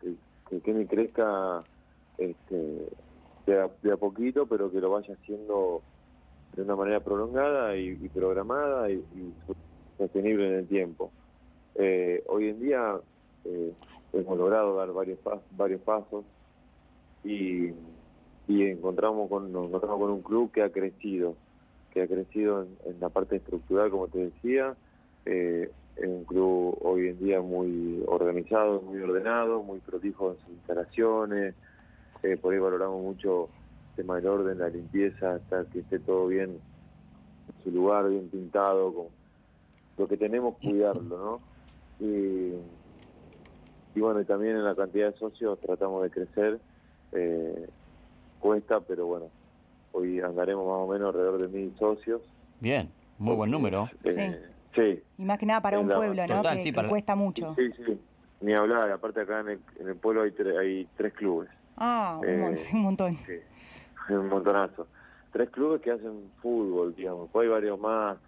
que, 0.00 0.14
que 0.48 0.60
Kemi 0.60 0.86
crezca 0.86 1.62
este, 2.18 2.88
de, 3.46 3.92
a, 3.92 3.96
poquito, 3.96 4.46
pero 4.46 4.70
que 4.70 4.80
lo 4.80 4.90
vaya 4.90 5.14
haciendo 5.14 5.82
de 6.54 6.62
una 6.62 6.76
manera 6.76 7.00
prolongada 7.00 7.76
y, 7.76 7.94
programada 8.08 8.90
y, 8.90 8.94
y 8.94 9.34
sostenible 9.98 10.48
en 10.48 10.54
el 10.54 10.66
tiempo. 10.66 11.10
Eh, 11.76 12.22
hoy 12.26 12.48
en 12.48 12.60
día 12.60 12.96
eh, 13.44 13.72
hemos 14.12 14.38
logrado 14.38 14.76
dar 14.76 14.92
varios, 14.92 15.18
varios 15.52 15.80
pasos 15.82 16.24
y, 17.24 17.70
y 18.48 18.64
encontramos 18.64 19.28
con, 19.28 19.52
nos 19.52 19.66
encontramos 19.66 20.00
con 20.00 20.10
un 20.10 20.22
club 20.22 20.50
que 20.52 20.62
ha 20.62 20.70
crecido, 20.70 21.36
que 21.92 22.02
ha 22.02 22.06
crecido 22.06 22.62
en, 22.62 22.92
en 22.92 23.00
la 23.00 23.08
parte 23.08 23.36
estructural, 23.36 23.90
como 23.90 24.08
te 24.08 24.18
decía, 24.18 24.74
eh, 25.26 25.70
es 25.96 26.08
un 26.08 26.24
club 26.24 26.78
hoy 26.80 27.08
en 27.08 27.18
día 27.18 27.40
muy 27.40 28.02
organizado, 28.06 28.80
muy 28.80 29.00
ordenado, 29.00 29.62
muy 29.62 29.80
prolijo 29.80 30.32
en 30.32 30.38
sus 30.38 30.48
instalaciones, 30.50 31.54
eh, 32.22 32.36
por 32.36 32.52
ahí 32.52 32.58
valoramos 32.58 33.02
mucho 33.02 33.48
el 33.90 33.96
tema 33.96 34.16
del 34.16 34.26
orden, 34.26 34.58
la 34.58 34.68
limpieza, 34.68 35.34
hasta 35.34 35.64
que 35.66 35.80
esté 35.80 35.98
todo 35.98 36.28
bien 36.28 36.50
en 36.50 37.64
su 37.64 37.70
lugar, 37.70 38.08
bien 38.08 38.28
pintado, 38.28 38.94
con 38.94 39.06
lo 39.98 40.08
que 40.08 40.16
tenemos 40.16 40.56
cuidarlo, 40.56 41.18
¿no? 41.18 42.06
Y, 42.06 42.54
y 43.94 44.00
bueno, 44.00 44.20
y 44.20 44.24
también 44.24 44.56
en 44.56 44.64
la 44.64 44.74
cantidad 44.74 45.12
de 45.12 45.18
socios 45.18 45.58
tratamos 45.60 46.02
de 46.02 46.10
crecer, 46.10 46.60
eh, 47.12 47.68
cuesta, 48.38 48.80
pero 48.80 49.06
bueno, 49.06 49.30
hoy 49.92 50.20
andaremos 50.20 50.66
más 50.66 50.76
o 50.78 50.86
menos 50.92 51.08
alrededor 51.08 51.40
de 51.42 51.48
mil 51.48 51.76
socios. 51.78 52.22
Bien, 52.58 52.92
muy 53.18 53.34
buen 53.36 53.50
número. 53.50 53.88
Eh, 54.04 54.40
sí, 54.74 55.02
Y 55.18 55.24
más 55.24 55.38
que 55.38 55.46
nada 55.46 55.60
para 55.60 55.76
En 55.78 55.82
un 55.84 55.88
la- 55.88 55.96
pueblo, 55.96 56.26
¿no? 56.26 56.36
Total, 56.36 56.56
que, 56.58 56.62
sí, 56.62 56.70
que 56.70 56.76
para- 56.76 56.88
cuesta 56.88 57.14
mucho. 57.14 57.54
sí, 57.56 57.70
sí, 57.72 58.00
ni 58.40 58.54
hablar, 58.54 58.90
aparte 58.90 59.20
acá 59.20 59.40
en 59.40 59.48
el, 59.50 59.60
en 59.76 59.88
el 59.88 59.96
pueblo 59.96 60.22
hay, 60.22 60.30
tre- 60.30 60.58
hay 60.58 60.86
tres 60.96 61.12
clubes. 61.14 61.50
Ah, 61.76 62.18
un, 62.22 62.26
Eh, 62.28 62.56
un 62.74 62.82
montón. 62.82 63.16
Sí, 63.26 63.32
un 64.14 64.28
montonazo. 64.28 64.88
Tres 65.32 65.50
clubes 65.50 65.80
que 65.82 65.90
hacen 65.92 66.32
fútbol, 66.40 66.94
digamos. 66.94 67.24
Después 67.24 67.44
hay 67.44 67.50
varios 67.50 67.78
más 67.78 68.18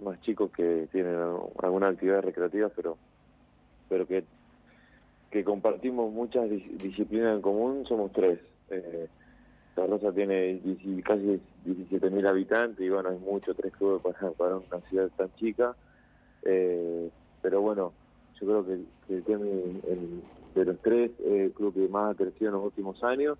más 0.00 0.20
chicos 0.20 0.52
que 0.52 0.88
tienen 0.92 1.16
alguna 1.60 1.88
actividad 1.88 2.22
recreativa, 2.22 2.68
pero 2.68 2.98
pero 3.88 4.06
que 4.06 4.26
que 5.30 5.44
compartimos 5.44 6.12
muchas 6.12 6.48
dis- 6.48 6.78
disciplinas 6.78 7.36
en 7.36 7.42
común, 7.42 7.84
somos 7.86 8.12
tres. 8.12 8.40
Eh, 8.70 9.08
la 9.76 9.86
Rosa 9.86 10.12
tiene 10.12 10.54
10 10.54 11.04
casi 11.04 11.40
17.000 11.64 12.26
habitantes 12.26 12.84
y 12.84 12.88
bueno, 12.88 13.10
hay 13.10 13.18
mucho, 13.18 13.54
tres 13.54 13.72
clubes 13.72 14.02
para, 14.36 14.56
una 14.56 14.80
ciudad 14.88 15.10
tan 15.16 15.32
chica. 15.34 15.76
Eh, 16.42 17.10
pero 17.40 17.60
bueno, 17.60 17.94
yo 18.40 18.46
creo 18.46 18.66
que, 18.66 18.72
el 18.72 19.24
el- 19.86 20.22
de 20.54 20.64
los 20.64 20.80
tres, 20.80 21.12
es 21.20 21.26
el 21.26 21.52
club 21.52 21.74
que 21.74 21.88
más 21.88 22.12
ha 22.12 22.16
crecido 22.16 22.48
en 22.48 22.54
los 22.54 22.64
últimos 22.64 23.02
años 23.04 23.38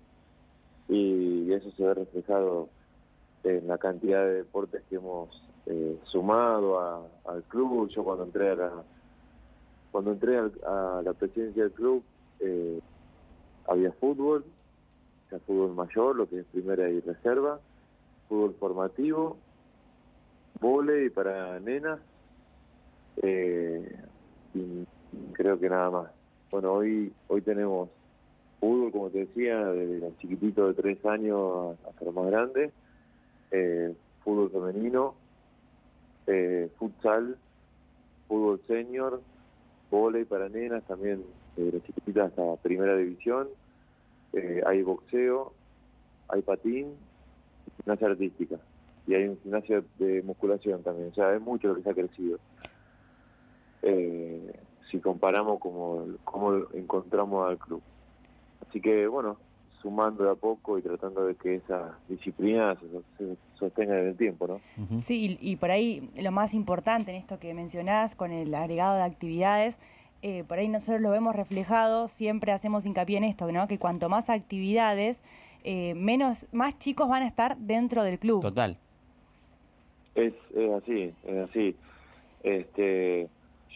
y 0.87 1.51
eso 1.51 1.71
se 1.71 1.83
ve 1.83 1.93
reflejado 1.93 2.69
en 3.43 3.67
la 3.67 3.77
cantidad 3.77 4.25
de 4.25 4.35
deportes 4.35 4.83
que 4.89 4.95
hemos 4.95 5.29
eh, 5.65 5.99
sumado 6.05 7.11
al 7.25 7.43
club. 7.43 7.89
Yo 7.89 8.03
cuando 8.03 8.23
entré 8.23 8.49
a 8.51 8.55
la, 8.55 8.83
cuando 9.91 10.11
entré 10.11 10.37
al- 10.37 10.59
a 10.65 11.01
la 11.03 11.13
presidencia 11.13 11.63
del 11.63 11.73
club 11.73 12.03
eh, 12.39 12.79
había 13.65 13.91
fútbol, 13.93 14.45
o 15.31 15.39
fútbol 15.41 15.73
mayor, 15.75 16.15
lo 16.15 16.27
que 16.29 16.39
es 16.39 16.45
primera 16.47 16.89
y 16.89 16.99
reserva, 17.01 17.61
fútbol 18.27 18.55
formativo, 18.59 19.39
vóley 20.59 21.09
para 21.09 21.59
nenas 21.59 21.99
eh, 23.21 24.03
y 24.53 24.85
creo 25.33 25.59
que 25.59 25.69
nada 25.69 25.89
más. 25.89 26.11
Bueno, 26.51 26.73
hoy 26.73 27.13
hoy 27.27 27.41
tenemos 27.41 27.89
fútbol, 28.59 28.91
como 28.91 29.09
te 29.09 29.19
decía, 29.25 29.65
desde 29.67 29.99
los 29.99 30.17
chiquititos 30.17 30.75
de 30.75 30.81
tres 30.81 31.05
años 31.05 31.77
hasta 31.87 32.05
los 32.05 32.13
más 32.13 32.25
grandes, 32.27 32.73
eh, 33.51 33.95
fútbol 34.19 34.51
femenino, 34.51 35.15
eh, 36.27 36.71
futsal, 36.77 37.37
fútbol 38.27 38.61
senior, 38.67 39.21
vóley 39.89 40.25
para 40.25 40.49
nenas, 40.49 40.83
también 40.85 41.23
las 41.55 41.83
chiquititas 41.83 42.29
hasta 42.29 42.55
primera 42.57 42.95
división, 42.95 43.47
eh, 44.33 44.61
hay 44.65 44.81
boxeo, 44.83 45.53
hay 46.27 46.41
patín, 46.41 46.93
gimnasia 47.77 48.07
artística 48.07 48.57
y 49.07 49.15
hay 49.15 49.27
un 49.27 49.39
gimnasio 49.41 49.83
de 49.97 50.21
musculación 50.21 50.83
también, 50.83 51.09
o 51.09 51.13
sea, 51.13 51.33
es 51.33 51.41
mucho 51.41 51.69
lo 51.69 51.75
que 51.75 51.83
se 51.83 51.89
ha 51.89 51.93
crecido. 51.93 52.39
Eh, 53.81 54.53
si 54.91 54.99
comparamos 54.99 55.59
como, 55.59 56.05
cómo 56.23 56.65
encontramos 56.73 57.47
al 57.47 57.57
club. 57.57 57.81
Así 58.67 58.81
que, 58.81 59.07
bueno, 59.07 59.37
sumando 59.81 60.23
de 60.25 60.31
a 60.31 60.35
poco 60.35 60.77
y 60.77 60.81
tratando 60.81 61.25
de 61.25 61.35
que 61.35 61.55
esa 61.55 61.97
disciplina 62.07 62.75
se, 62.79 62.87
se 63.17 63.37
sostenga 63.55 63.99
en 63.99 64.07
el 64.07 64.17
tiempo, 64.17 64.47
¿no? 64.47 64.61
Sí, 65.03 65.37
y, 65.41 65.51
y 65.51 65.55
por 65.55 65.71
ahí 65.71 66.09
lo 66.17 66.31
más 66.31 66.53
importante 66.53 67.11
en 67.11 67.17
esto 67.17 67.39
que 67.39 67.53
mencionás 67.53 68.15
con 68.15 68.31
el 68.31 68.53
agregado 68.53 68.97
de 68.97 69.03
actividades, 69.03 69.79
eh, 70.21 70.43
por 70.43 70.59
ahí 70.59 70.67
nosotros 70.67 71.01
lo 71.01 71.11
vemos 71.11 71.35
reflejado, 71.35 72.07
siempre 72.07 72.51
hacemos 72.51 72.85
hincapié 72.85 73.17
en 73.17 73.23
esto, 73.23 73.49
¿no? 73.51 73.67
Que 73.67 73.79
cuanto 73.79 74.09
más 74.09 74.29
actividades, 74.29 75.21
eh, 75.63 75.93
menos, 75.95 76.47
más 76.51 76.77
chicos 76.77 77.07
van 77.07 77.23
a 77.23 77.27
estar 77.27 77.57
dentro 77.57 78.03
del 78.03 78.19
club. 78.19 78.41
Total. 78.41 78.77
Es, 80.15 80.33
es 80.55 80.71
así, 80.71 81.13
es 81.23 81.49
así. 81.49 81.75
Este, 82.43 83.29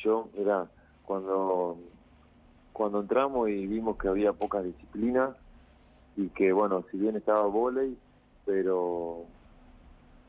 yo, 0.03 0.27
mira, 0.37 0.67
cuando 1.05 1.77
cuando 2.73 3.01
entramos 3.01 3.49
y 3.49 3.67
vimos 3.67 3.97
que 3.97 4.07
había 4.07 4.33
pocas 4.33 4.63
disciplinas 4.63 5.35
y 6.15 6.29
que, 6.29 6.51
bueno, 6.51 6.83
si 6.91 6.97
bien 6.97 7.15
estaba 7.15 7.45
vóley, 7.47 7.97
pero, 8.45 9.25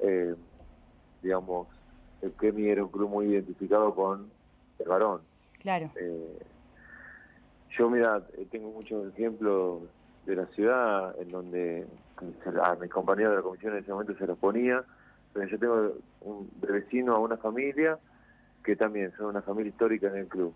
eh, 0.01 0.35
digamos, 1.23 1.69
el 2.23 2.33
Kemi 2.33 2.69
era 2.69 2.85
un 2.85 2.91
club 2.91 3.11
muy 3.11 3.27
identificado 3.27 3.95
con 3.95 4.31
el 4.79 4.89
varón. 4.89 5.21
Claro, 5.61 5.91
Eh, 5.97 6.39
yo, 7.77 7.91
mira, 7.91 8.23
eh, 8.37 8.47
tengo 8.51 8.71
muchos 8.71 9.13
ejemplos 9.13 9.83
de 10.27 10.37
la 10.37 10.47
ciudad 10.47 11.21
en 11.21 11.31
donde 11.31 11.87
a 12.63 12.75
mis 12.77 12.91
compañeros 12.91 13.33
de 13.33 13.37
la 13.37 13.43
comisión 13.43 13.73
en 13.73 13.81
ese 13.81 13.93
momento 13.93 14.17
se 14.17 14.27
los 14.27 14.39
ponía, 14.39 14.85
pero 15.33 15.47
yo 15.49 15.59
tengo 15.59 15.93
un, 16.21 16.51
de 16.61 16.73
vecino 16.73 17.15
a 17.15 17.19
una 17.19 17.37
familia 17.37 17.99
que 18.63 18.77
también 18.77 19.13
son 19.17 19.27
una 19.27 19.43
familia 19.43 19.71
histórica 19.71 20.09
en 20.09 20.17
el 20.17 20.29
club. 20.29 20.55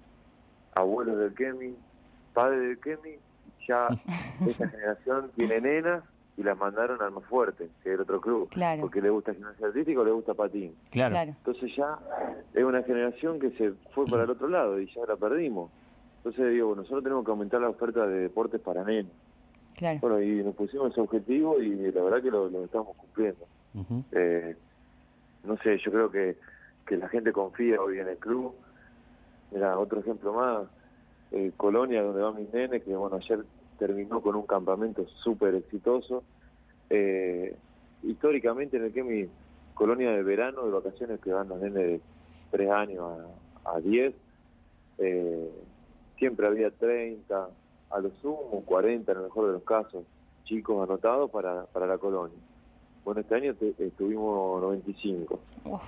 Abuelos 0.75 1.19
del 1.19 1.35
Kemi, 1.35 1.75
padres 2.33 2.61
del 2.61 2.79
Kemi, 2.79 3.17
ya 3.69 3.89
esa 4.49 4.69
generación 4.69 5.31
tiene 5.37 5.61
nenas 5.61 6.03
y 6.37 6.43
las 6.43 6.57
mandaron 6.57 7.03
al 7.03 7.11
más 7.11 7.25
fuerte, 7.25 7.69
que 7.83 7.93
el 7.95 8.01
otro 8.01 8.21
club, 8.21 8.49
Claro. 8.51 8.81
porque 8.83 9.01
le 9.03 9.11
gusta 9.11 9.35
gimnasia 9.35 9.67
artística 9.67 10.01
o 10.01 10.05
le 10.05 10.13
gusta 10.13 10.35
patín. 10.35 10.75
Claro. 10.91 11.13
claro. 11.15 11.31
Entonces 11.37 11.75
ya 11.77 11.99
es 12.55 12.65
una 12.65 12.83
generación 12.85 13.39
que 13.41 13.51
se 13.53 13.73
fue 13.93 14.07
para 14.07 14.23
el 14.25 14.31
otro 14.31 14.49
lado 14.49 14.79
y 14.81 14.87
ya 14.87 15.03
la 15.07 15.17
perdimos. 15.17 15.71
Entonces 16.19 16.53
digo, 16.53 16.75
nosotros 16.77 17.03
tenemos 17.03 17.25
que 17.25 17.31
aumentar 17.33 17.61
la 17.61 17.69
oferta 17.69 18.07
de 18.07 18.21
deportes 18.21 18.61
para 18.61 18.85
nenes. 18.85 19.13
Claro. 19.77 19.99
Bueno, 20.01 20.21
y 20.23 20.43
nos 20.45 20.55
pusimos 20.55 20.91
ese 20.93 21.01
objetivo 21.01 21.61
y 21.61 21.71
la 21.93 22.03
verdad 22.03 22.23
que 22.23 22.31
lo, 22.31 22.49
lo 22.49 22.65
estamos 22.65 22.97
cumpliendo. 22.97 23.45
Eh, 24.13 24.57
no 25.45 25.57
sé, 25.59 25.79
yo 25.79 25.91
creo 25.93 26.11
que, 26.11 26.37
que 26.87 26.97
la 26.97 27.09
gente 27.09 27.33
confía 27.33 27.81
hoy 27.81 27.99
en 27.99 28.09
el 28.09 28.17
club. 28.19 28.55
Mira, 29.51 29.79
otro 29.79 30.01
ejemplo 30.01 30.33
más, 30.33 30.67
eh, 31.33 31.53
Colonia, 31.57 32.03
donde 32.03 32.23
van 32.23 32.37
mis 32.37 32.53
nenes, 32.53 32.83
que 32.83 32.95
bueno, 32.97 33.17
ayer 33.17 33.45
terminó 33.79 34.21
con 34.21 34.37
un 34.37 34.47
campamento 34.47 35.07
súper 35.23 35.55
exitoso. 35.55 36.25
Eh, 36.91 37.57
históricamente 38.03 38.77
en 38.77 38.85
el 38.85 38.93
que 38.93 39.03
mi 39.03 39.29
colonia 39.75 40.11
de 40.11 40.23
verano, 40.23 40.65
de 40.65 40.73
vacaciones, 40.73 41.21
que 41.21 41.31
van 41.33 41.49
los 41.49 41.61
nenes 41.61 41.75
de 41.83 42.01
3 42.51 42.71
años 42.71 43.05
a, 43.65 43.73
a 43.77 43.81
10, 43.81 44.15
eh, 44.99 45.51
siempre 46.19 46.47
había 46.47 46.71
30, 46.71 47.51
a 47.91 47.99
lo 48.01 48.11
sumo 48.21 48.63
40 48.65 49.13
en 49.13 49.19
el 49.19 49.25
mejor 49.25 49.47
de 49.47 49.53
los 49.53 49.63
casos, 49.63 50.05
chicos 50.45 50.83
anotados 50.83 51.31
para, 51.31 51.67
para 51.67 51.87
la 51.87 51.99
colonia. 51.99 52.39
Bueno, 53.05 53.21
este 53.21 53.35
año 53.35 53.55
te- 53.55 53.75
estuvimos 53.79 54.61
95. 54.61 55.41
Uf, 55.65 55.83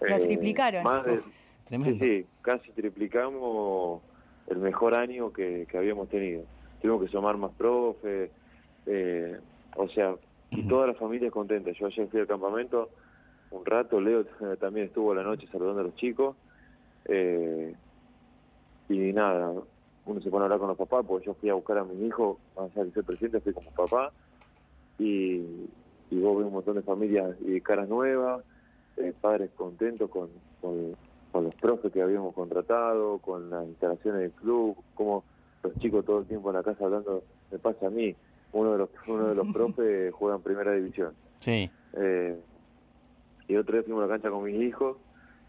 lo 0.00 0.20
triplicaron. 0.20 0.82
Más 0.82 1.04
de, 1.04 1.18
sí, 1.20 1.22
Tremendo. 1.66 2.04
sí, 2.04 2.26
casi 2.42 2.72
triplicamos 2.72 4.02
el 4.48 4.58
mejor 4.58 4.94
año 4.94 5.32
que, 5.32 5.66
que 5.70 5.78
habíamos 5.78 6.08
tenido. 6.08 6.42
Tuvimos 6.80 7.02
que 7.02 7.08
sumar 7.08 7.36
más 7.36 7.52
profes, 7.52 8.30
eh, 8.86 9.38
o 9.76 9.88
sea, 9.88 10.14
y 10.50 10.66
toda 10.66 10.88
la 10.88 10.94
familia 10.94 11.28
es 11.28 11.32
contenta. 11.32 11.70
Yo 11.72 11.86
ayer 11.86 12.08
fui 12.08 12.20
al 12.20 12.26
campamento 12.26 12.88
un 13.50 13.64
rato, 13.64 14.00
Leo 14.00 14.24
también 14.60 14.86
estuvo 14.86 15.14
la 15.14 15.22
noche 15.22 15.46
saludando 15.50 15.80
a 15.80 15.84
los 15.84 15.96
chicos, 15.96 16.36
eh, 17.06 17.74
y 18.88 19.12
nada, 19.12 19.52
uno 20.06 20.20
se 20.20 20.30
pone 20.30 20.42
a 20.42 20.44
hablar 20.44 20.58
con 20.58 20.68
los 20.68 20.78
papás, 20.78 21.04
porque 21.06 21.26
yo 21.26 21.34
fui 21.34 21.48
a 21.50 21.54
buscar 21.54 21.78
a 21.78 21.84
mi 21.84 22.06
hijo, 22.06 22.38
más 22.56 22.70
allá 22.72 22.84
de 22.84 22.92
ser 22.92 23.04
presidente, 23.04 23.40
fui 23.40 23.52
como 23.52 23.70
papá, 23.70 24.12
y, 24.98 25.68
y 26.10 26.20
vos 26.20 26.38
ves 26.38 26.46
un 26.46 26.52
montón 26.52 26.76
de 26.76 26.82
familias 26.82 27.36
y 27.46 27.60
caras 27.60 27.88
nuevas, 27.88 28.42
eh, 28.96 29.12
padres 29.20 29.50
contentos 29.56 30.10
con, 30.10 30.28
con, 30.60 30.96
con 31.32 31.44
los 31.44 31.54
profes 31.54 31.92
que 31.92 32.02
habíamos 32.02 32.34
contratado, 32.34 33.18
con 33.18 33.50
las 33.50 33.66
instalaciones 33.66 34.20
del 34.20 34.32
club, 34.32 34.76
como 34.94 35.24
los 35.62 35.74
chicos 35.78 36.04
todo 36.04 36.20
el 36.20 36.26
tiempo 36.26 36.50
en 36.50 36.56
la 36.56 36.62
casa 36.62 36.84
hablando, 36.84 37.22
me 37.50 37.58
pasa 37.58 37.86
a 37.86 37.90
mí, 37.90 38.14
uno 38.52 38.72
de 38.72 38.78
los 38.78 38.90
uno 39.06 39.28
de 39.28 39.34
los 39.34 39.46
profes 39.52 40.12
juega 40.14 40.36
en 40.36 40.42
primera 40.42 40.72
división. 40.72 41.14
Sí. 41.40 41.70
Eh, 41.94 42.38
y 43.48 43.56
otro 43.56 43.74
día 43.74 43.82
fuimos 43.82 44.04
a 44.04 44.06
la 44.06 44.14
cancha 44.14 44.30
con 44.30 44.44
mis 44.44 44.60
hijos 44.60 44.96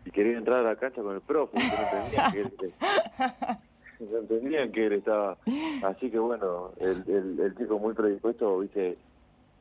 y 0.05 0.11
querían 0.11 0.37
entrar 0.37 0.59
a 0.59 0.69
la 0.69 0.75
cancha 0.75 1.01
con 1.01 1.13
el 1.13 1.21
profe, 1.21 1.57
y 1.59 1.63
no 1.63 1.83
entendían 1.83 2.31
que 2.31 2.41
él, 2.41 2.73
no 4.11 4.17
entendían 4.17 4.71
que 4.71 4.85
él 4.87 4.93
estaba. 4.93 5.37
Así 5.83 6.09
que 6.09 6.19
bueno, 6.19 6.71
el, 6.79 7.03
el, 7.07 7.39
el 7.39 7.55
chico 7.55 7.77
muy 7.77 7.93
predispuesto, 7.93 8.59
viste, 8.59 8.97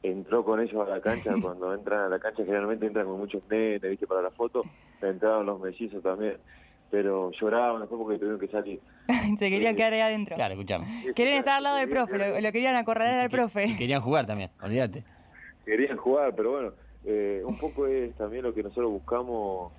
entró 0.03 0.45
con 0.45 0.61
ellos 0.61 0.87
a 0.87 0.91
la 0.91 1.01
cancha. 1.01 1.35
Cuando 1.41 1.75
entran 1.75 2.01
a 2.01 2.09
la 2.09 2.19
cancha, 2.19 2.45
generalmente 2.45 2.87
entran 2.87 3.07
con 3.07 3.19
muchos 3.19 3.43
nenes, 3.51 3.83
viste, 3.83 4.07
para 4.07 4.23
la 4.23 4.31
foto. 4.31 4.63
Entraron 5.03 5.47
los 5.47 5.61
mellizos 5.61 6.03
también, 6.03 6.37
pero 6.91 7.31
lloraban 7.33 7.81
después 7.81 8.01
porque 8.01 8.19
tuvieron 8.19 8.41
que 8.41 8.49
salir. 8.49 8.81
Se 9.39 9.49
querían 9.51 9.77
quedar 9.77 9.93
ahí 9.93 10.01
adentro. 10.01 10.35
Claro, 10.37 10.55
escuchame. 10.55 11.13
Querían 11.15 11.39
estar 11.39 11.59
al 11.59 11.63
lado 11.63 11.77
del 11.77 11.89
profe, 11.89 12.19
lo, 12.19 12.41
lo 12.41 12.53
querían 12.53 12.77
acorralar 12.77 13.21
al 13.21 13.29
Que- 13.31 13.37
profe. 13.37 13.77
Querían 13.77 14.01
jugar 14.03 14.27
también, 14.27 14.51
olvídate. 14.63 15.05
querían 15.65 15.97
jugar, 15.97 16.35
pero 16.35 16.51
bueno, 16.53 16.73
eh, 17.05 17.43
un 17.45 17.57
poco 17.59 17.87
es 17.87 18.15
también 18.17 18.43
lo 18.43 18.53
que 18.55 18.63
nosotros 18.63 18.91
buscamos 18.91 19.73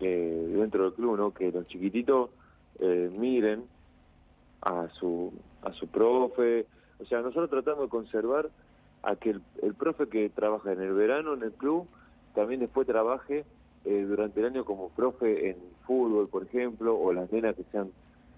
eh, 0.00 0.52
dentro 0.56 0.84
del 0.84 0.92
club, 0.94 1.16
¿no? 1.16 1.30
Que 1.32 1.50
los 1.50 1.66
chiquititos 1.68 2.30
eh, 2.80 3.10
miren 3.16 3.64
a 4.62 4.88
su 4.98 5.32
a 5.62 5.72
su 5.72 5.88
profe, 5.88 6.66
o 7.00 7.04
sea, 7.06 7.20
nosotros 7.20 7.50
tratamos 7.50 7.84
de 7.84 7.88
conservar 7.88 8.48
a 9.02 9.16
que 9.16 9.30
el, 9.30 9.42
el 9.62 9.74
profe 9.74 10.08
que 10.08 10.28
trabaja 10.30 10.72
en 10.72 10.80
el 10.80 10.92
verano 10.92 11.34
en 11.34 11.42
el 11.42 11.52
club 11.52 11.88
también 12.34 12.60
después 12.60 12.86
trabaje 12.86 13.44
eh, 13.86 14.04
durante 14.06 14.40
el 14.40 14.46
año 14.46 14.64
como 14.64 14.90
profe 14.90 15.50
en 15.50 15.56
fútbol, 15.86 16.28
por 16.28 16.42
ejemplo, 16.44 16.98
o 16.98 17.12
las 17.12 17.30
nenas 17.32 17.54
que 17.56 17.64
sean 17.70 17.92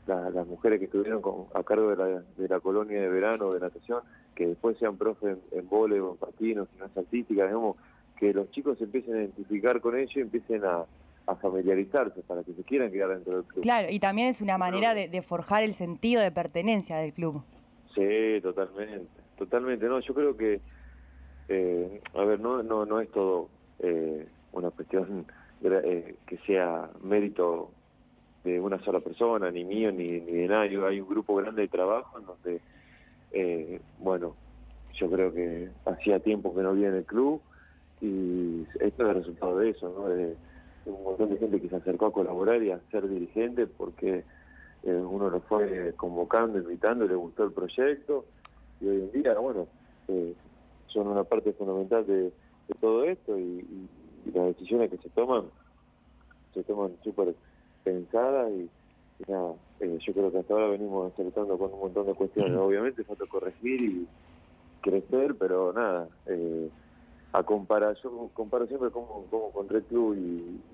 la- 0.07 0.31
las 0.31 0.47
mujeres 0.47 0.79
que 0.79 0.85
estuvieron 0.87 1.21
con- 1.21 1.47
a 1.55 1.63
cargo 1.65 1.91
de 1.91 1.97
la, 1.97 2.07
de 2.37 2.49
la 2.49 2.61
colonia 2.61 3.01
de 3.01 3.09
verano 3.09 3.53
de 3.53 3.61
natación, 3.61 4.03
que 4.35 4.47
después 4.47 4.79
sean 4.79 4.97
profe 4.97 5.31
en, 5.31 5.41
en 5.53 5.69
vóley 5.69 5.99
o 5.99 6.13
en 6.13 6.17
patino, 6.19 6.67
gimnasia 6.67 7.03
artística, 7.03 7.45
digamos, 7.45 7.77
que 8.17 8.33
los 8.33 8.51
chicos 8.51 8.79
se 8.79 8.85
empiecen 8.85 9.15
a 9.15 9.19
identificar 9.23 9.81
con 9.81 9.97
ellos 9.97 10.15
y 10.17 10.21
empiecen 10.21 10.65
a, 10.65 10.85
a 11.27 11.37
familiarizarse 11.37 12.23
para 12.23 12.43
que 12.43 12.53
se 12.55 12.65
quieran 12.65 12.91
quedar 12.91 13.11
dentro 13.11 13.35
del 13.37 13.45
club. 13.45 13.63
Claro, 13.63 13.89
y 13.91 13.99
también 14.01 14.29
es 14.29 14.41
una 14.41 14.57
manera 14.59 14.95
de, 14.95 15.09
de 15.09 15.23
forjar 15.23 15.63
el 15.63 15.73
sentido 15.75 16.23
de 16.23 16.31
pertenencia 16.33 16.97
del 16.97 17.13
club. 17.13 17.43
Sí, 17.95 18.41
totalmente, 18.43 19.09
totalmente. 19.37 19.87
No, 19.87 20.01
yo 20.01 20.15
creo 20.15 20.37
que, 20.37 20.61
eh, 21.49 22.01
a 22.15 22.25
ver, 22.25 22.41
no, 22.41 22.63
no, 22.63 22.87
no 22.87 23.01
es 23.01 23.11
todo 23.11 23.51
eh, 23.81 24.27
una 24.53 24.71
cuestión 24.71 25.27
eh, 25.63 26.17
que 26.27 26.39
sea 26.39 26.91
mérito 27.03 27.73
de 28.45 28.61
una 28.61 28.79
sola 28.85 29.01
persona, 29.01 29.51
ni 29.51 29.65
mío, 29.65 29.91
ni, 29.93 30.21
ni 30.21 30.33
de 30.33 30.49
nadie. 30.49 30.79
Hay 30.85 31.01
un 31.01 31.09
grupo 31.09 31.35
grande 31.37 31.63
de 31.63 31.69
trabajo 31.69 32.19
en 32.19 32.27
donde, 32.27 32.63
eh, 33.33 33.81
bueno, 33.99 34.37
yo 34.95 35.11
creo 35.11 35.33
que 35.33 35.71
hacía 35.85 36.21
tiempo 36.21 36.55
que 36.55 36.63
no 36.63 36.75
vi 36.75 36.85
en 36.85 36.95
el 36.95 37.05
club 37.05 37.43
y 38.01 38.63
esto 38.81 39.03
es 39.03 39.09
el 39.09 39.15
resultado 39.15 39.59
de 39.59 39.71
eso, 39.71 39.89
¿no? 39.89 40.09
De, 40.09 40.37
un 40.85 41.05
montón 41.05 41.29
de 41.31 41.37
gente 41.37 41.61
que 41.61 41.69
se 41.69 41.77
acercó 41.77 42.07
a 42.07 42.13
colaborar 42.13 42.63
y 42.63 42.71
a 42.71 42.81
ser 42.91 43.07
dirigente 43.09 43.67
porque 43.67 44.25
eh, 44.83 44.93
uno 44.93 45.29
lo 45.29 45.41
fue 45.43 45.95
convocando, 45.97 46.59
invitando, 46.59 47.07
le 47.07 47.15
gustó 47.15 47.45
el 47.45 47.53
proyecto 47.53 48.27
y 48.81 48.89
hoy 48.89 48.97
en 49.03 49.23
día, 49.23 49.35
bueno, 49.39 49.69
eh, 50.09 50.35
son 50.87 51.09
una 51.09 51.25
parte 51.25 51.53
fundamental 51.53 52.07
de, 52.07 52.33
todo 52.81 53.05
esto 53.05 53.39
y- 53.39 53.89
y 54.25 54.33
las 54.33 54.47
decisiones 54.49 54.91
que 54.91 54.99
se 54.99 55.11
toman 55.11 55.51
se 56.55 56.65
toman 56.65 56.99
súper 57.05 57.37
pensadas 57.85 58.51
y, 58.53 58.63
y 59.21 59.31
nada, 59.33 59.57
eh, 59.81 59.99
yo 60.07 60.13
creo 60.15 60.33
que 60.33 60.39
hasta 60.39 60.55
ahora 60.55 60.69
venimos 60.69 61.13
acertando 61.13 61.59
con 61.59 61.73
un 61.75 61.81
montón 61.81 62.07
de 62.07 62.15
cuestiones. 62.15 62.59
Obviamente 62.59 63.05
falta 63.05 63.27
corregir 63.27 63.81
y 63.83 64.09
crecer, 64.81 65.37
pero 65.39 65.73
nada, 65.73 66.09
eh, 66.27 66.71
a 67.33 67.43
comparar, 67.45 67.97
yo 68.03 68.31
comparo 68.35 68.67
siempre 68.67 68.91
como, 68.91 69.27
como 69.29 69.53
con 69.53 69.69
Red 69.69 69.87
Club 69.87 70.17
y 70.17 70.65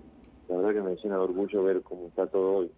la 0.49 0.57
verdad 0.59 0.75
que 0.75 0.83
me 0.91 0.97
llena 0.97 1.17
de 1.17 1.23
orgullo 1.23 1.63
ver 1.65 1.83
cómo 1.83 2.09
está 2.09 2.27
todo 2.29 2.59
hoy. 2.59 2.73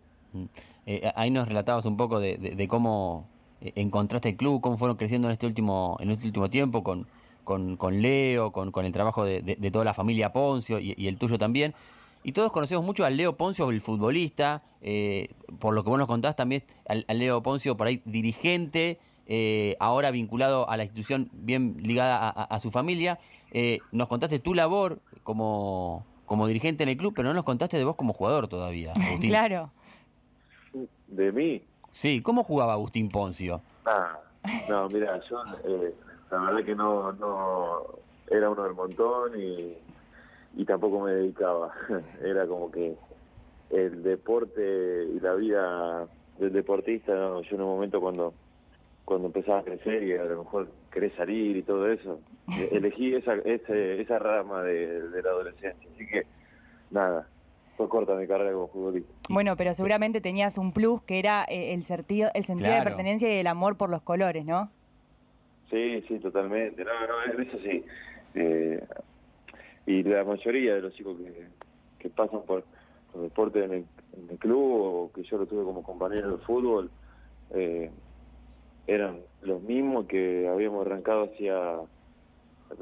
Eh, 0.86 1.10
ahí 1.14 1.30
nos 1.30 1.48
relatabas 1.48 1.84
un 1.86 1.96
poco 1.96 2.20
de, 2.20 2.36
de- 2.38 2.56
de 2.56 2.68
cómo 2.68 3.30
eh, 3.60 3.72
encontraste 3.76 4.30
el 4.30 4.36
club, 4.36 4.60
cómo 4.60 4.78
fueron 4.78 4.96
creciendo 4.96 5.28
en 5.28 5.32
este 5.32 5.46
último, 5.46 5.96
en 6.00 6.10
este 6.10 6.26
último 6.26 6.50
tiempo 6.50 6.82
con, 6.84 7.08
con, 7.46 7.76
con 7.78 8.02
Leo, 8.02 8.50
con, 8.52 8.70
con 8.72 8.84
el 8.84 8.92
trabajo 8.92 9.24
de, 9.24 9.40
de- 9.40 9.56
de 9.56 9.70
toda 9.70 9.84
la 9.86 9.94
familia 9.94 10.32
Poncio 10.34 10.78
y, 10.78 10.92
y 10.98 11.06
el 11.08 11.16
tuyo 11.16 11.38
también. 11.38 11.72
Y 12.24 12.32
todos 12.32 12.50
conocemos 12.52 12.84
mucho 12.84 13.04
al 13.06 13.16
Leo 13.16 13.36
Poncio, 13.36 13.70
el 13.70 13.80
futbolista, 13.80 14.62
eh, 14.82 15.28
por 15.60 15.72
lo 15.74 15.84
que 15.84 15.90
vos 15.90 15.98
nos 15.98 16.08
contás 16.08 16.34
también 16.36 16.64
al, 16.88 17.04
al 17.08 17.18
Leo 17.20 17.40
Poncio 17.42 17.76
por 17.76 17.86
ahí 17.86 18.02
dirigente, 18.04 18.98
eh, 19.28 19.76
ahora 19.80 20.10
vinculado 20.10 20.68
a 20.68 20.76
la 20.76 20.82
institución 20.84 21.30
bien 21.32 21.76
ligada 21.80 22.18
a, 22.18 22.28
a- 22.28 22.44
a 22.44 22.60
su 22.60 22.70
familia. 22.72 23.18
Eh, 23.52 23.78
nos 23.92 24.08
contaste 24.08 24.40
tu 24.40 24.52
labor 24.54 24.98
como, 25.22 26.04
como 26.26 26.48
dirigente 26.48 26.82
en 26.82 26.88
el 26.88 26.96
club, 26.96 27.12
pero 27.14 27.28
no 27.28 27.34
nos 27.34 27.44
contaste 27.44 27.78
de 27.78 27.84
vos 27.84 27.94
como 27.94 28.12
jugador 28.12 28.48
todavía, 28.48 28.92
Agustín. 28.96 29.30
Claro. 29.30 29.70
De 31.06 31.30
mí, 31.32 31.62
Sí, 31.92 32.20
¿cómo 32.20 32.42
jugaba 32.42 32.74
Agustín 32.74 33.08
Poncio? 33.08 33.62
Ah, 33.86 34.18
no, 34.66 34.88
mira, 34.88 35.20
yo 35.28 35.36
eh, 35.64 35.94
la 36.30 36.38
verdad 36.40 36.64
que 36.64 36.74
no, 36.74 37.12
no 37.12 37.86
era 38.28 38.50
uno 38.50 38.64
del 38.64 38.74
montón 38.74 39.40
y, 39.40 39.76
y 40.54 40.64
tampoco 40.64 41.00
me 41.00 41.12
dedicaba. 41.12 41.72
Era 42.22 42.46
como 42.46 42.70
que 42.70 42.96
el 43.70 44.02
deporte 44.02 45.04
y 45.14 45.20
la 45.20 45.34
vida 45.34 46.08
del 46.36 46.52
deportista, 46.52 47.14
¿no? 47.14 47.42
yo 47.42 47.56
en 47.56 47.62
un 47.62 47.68
momento 47.68 48.00
cuando 48.00 48.34
cuando 49.04 49.28
empezaba 49.28 49.60
a 49.60 49.64
crecer 49.64 50.02
y 50.02 50.14
a 50.14 50.24
lo 50.24 50.42
mejor 50.42 50.68
querés 50.90 51.14
salir 51.14 51.56
y 51.56 51.62
todo 51.62 51.88
eso, 51.88 52.20
elegí 52.72 53.14
esa 53.14 53.34
ese- 53.36 54.00
esa 54.00 54.18
rama 54.18 54.62
de, 54.64 55.08
de 55.10 55.22
la 55.22 55.30
adolescencia. 55.30 55.88
Así 55.94 56.06
que, 56.08 56.26
nada, 56.90 57.28
fue 57.76 57.88
corta 57.88 58.14
mi 58.14 58.26
carrera 58.26 58.52
como 58.52 58.68
futbolista. 58.68 59.12
Bueno, 59.28 59.56
pero 59.56 59.74
seguramente 59.74 60.20
tenías 60.20 60.58
un 60.58 60.72
plus 60.72 61.02
que 61.02 61.18
era 61.18 61.44
eh, 61.48 61.74
el 61.74 61.82
sentido, 61.82 62.30
el 62.34 62.44
sentido 62.44 62.74
de 62.74 62.82
pertenencia 62.82 63.34
y 63.34 63.38
el 63.38 63.46
amor 63.46 63.76
por 63.76 63.90
los 63.90 64.02
colores, 64.02 64.44
¿no? 64.44 64.70
Sí, 65.70 66.02
sí, 66.08 66.18
totalmente. 66.18 66.84
No, 66.84 66.92
no, 66.92 67.42
eso 67.42 67.58
sí. 67.62 67.84
Eh, 68.34 68.84
y 69.86 70.02
la 70.02 70.24
mayoría 70.24 70.74
de 70.74 70.82
los 70.82 70.94
chicos 70.94 71.16
que, 71.18 71.46
que 71.98 72.08
pasan 72.08 72.42
por 72.42 72.64
los 73.14 73.22
deportes 73.24 73.64
en 73.64 73.72
el, 73.72 73.84
en 74.16 74.30
el 74.30 74.38
club 74.38 74.60
o 74.60 75.10
que 75.12 75.22
yo 75.22 75.38
lo 75.38 75.46
tuve 75.46 75.64
como 75.64 75.82
compañero 75.82 76.36
de 76.36 76.38
fútbol, 76.44 76.90
eh, 77.54 77.90
eran 78.86 79.20
los 79.42 79.62
mismos 79.62 80.06
que 80.06 80.48
habíamos 80.48 80.86
arrancado 80.86 81.24
hacia 81.24 81.78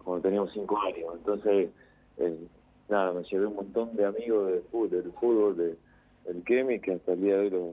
cuando 0.03 0.23
teníamos 0.23 0.53
cinco 0.53 0.79
años. 0.81 1.15
Entonces, 1.15 1.71
eh, 2.19 2.47
nada, 2.89 3.13
me 3.13 3.23
llevé 3.25 3.47
un 3.47 3.57
montón 3.57 3.95
de 3.97 4.05
amigos 4.05 4.49
del 4.49 4.63
fútbol, 4.71 4.91
del 4.91 5.13
fútbol, 5.13 5.57
de, 5.57 5.77
del 6.25 6.43
Kemi, 6.45 6.81
que 6.81 6.95
hasta 6.95 7.13
el 7.13 7.21
día 7.21 7.37
de 7.37 7.41
hoy 7.41 7.51
lo 7.51 7.73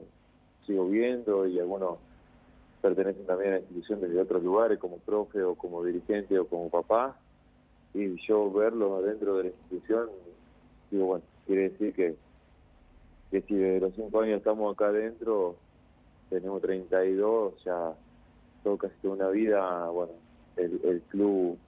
sigo 0.66 0.88
viendo 0.88 1.46
y 1.46 1.58
algunos 1.58 1.98
pertenecen 2.80 3.26
también 3.26 3.50
a 3.50 3.54
la 3.54 3.60
institución 3.60 4.00
desde 4.00 4.20
otros 4.20 4.42
lugares, 4.42 4.78
como 4.78 4.98
profe 4.98 5.42
o 5.42 5.54
como 5.54 5.84
dirigente 5.84 6.38
o 6.38 6.46
como 6.46 6.68
papá, 6.68 7.16
y 7.94 8.16
yo 8.26 8.50
verlos 8.50 9.02
adentro 9.02 9.36
de 9.36 9.44
la 9.44 9.48
institución, 9.50 10.08
digo, 10.90 11.06
bueno, 11.06 11.24
quiere 11.46 11.70
decir 11.70 11.94
que, 11.94 12.16
que 13.30 13.42
si 13.42 13.54
desde 13.54 13.80
los 13.80 13.94
cinco 13.94 14.20
años 14.20 14.38
estamos 14.38 14.74
acá 14.74 14.86
adentro, 14.86 15.56
tenemos 16.30 16.62
32, 16.62 17.62
ya 17.64 17.92
todo 18.64 18.78
casi 18.78 18.94
toda 19.02 19.14
una 19.14 19.28
vida, 19.28 19.88
bueno, 19.88 20.12
el, 20.56 20.80
el 20.84 21.00
club 21.02 21.58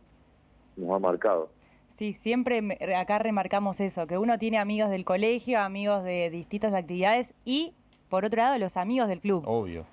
nos 0.76 0.90
ha 0.90 0.98
marcado. 0.98 1.48
Sí, 1.96 2.12
siempre 2.14 2.60
me- 2.60 2.76
acá 2.96 3.18
remarcamos 3.18 3.80
eso, 3.80 4.06
que 4.06 4.18
uno 4.18 4.38
tiene 4.38 4.58
amigos 4.58 4.90
del 4.90 5.04
colegio, 5.04 5.60
amigos 5.60 6.02
de 6.02 6.28
distintas 6.30 6.74
actividades 6.74 7.34
y, 7.44 7.72
por 8.08 8.24
otro 8.24 8.38
lado, 8.42 8.58
los 8.58 8.76
amigos 8.76 9.08
del 9.08 9.20
club. 9.20 9.44
Obvio. 9.46 9.86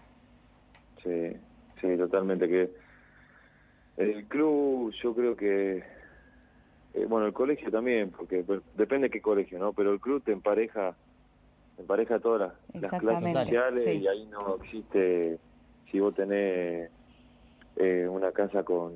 Sí, 1.04 1.34
sí, 1.80 1.98
totalmente. 1.98 2.48
Que 2.48 2.72
el 3.98 4.28
club, 4.28 4.92
yo 5.04 5.14
creo 5.14 5.36
que, 5.36 5.84
eh, 6.94 7.06
bueno, 7.06 7.28
el 7.28 7.34
colegio 7.34 7.70
también, 7.70 8.10
porque 8.10 8.44
pues, 8.44 8.62
depende 8.74 9.08
de 9.08 9.12
qué 9.12 9.22
colegio, 9.22 9.60
¿no? 9.60 9.74
Pero 9.74 9.94
el 9.94 10.00
club 10.00 10.24
te 10.24 10.32
empareja 10.32 10.96
empareja 11.78 12.20
todas 12.20 12.54
las, 12.74 12.82
las 12.82 13.02
clases 13.02 13.34
sociales 13.34 13.84
sí. 13.84 13.92
y 13.92 14.08
ahí 14.08 14.26
no 14.28 14.56
existe, 14.56 15.40
si 15.90 16.00
vos 16.00 16.14
tenés 16.14 16.92
eh, 17.76 18.08
una 18.08 18.32
casa 18.32 18.64
con 18.64 18.94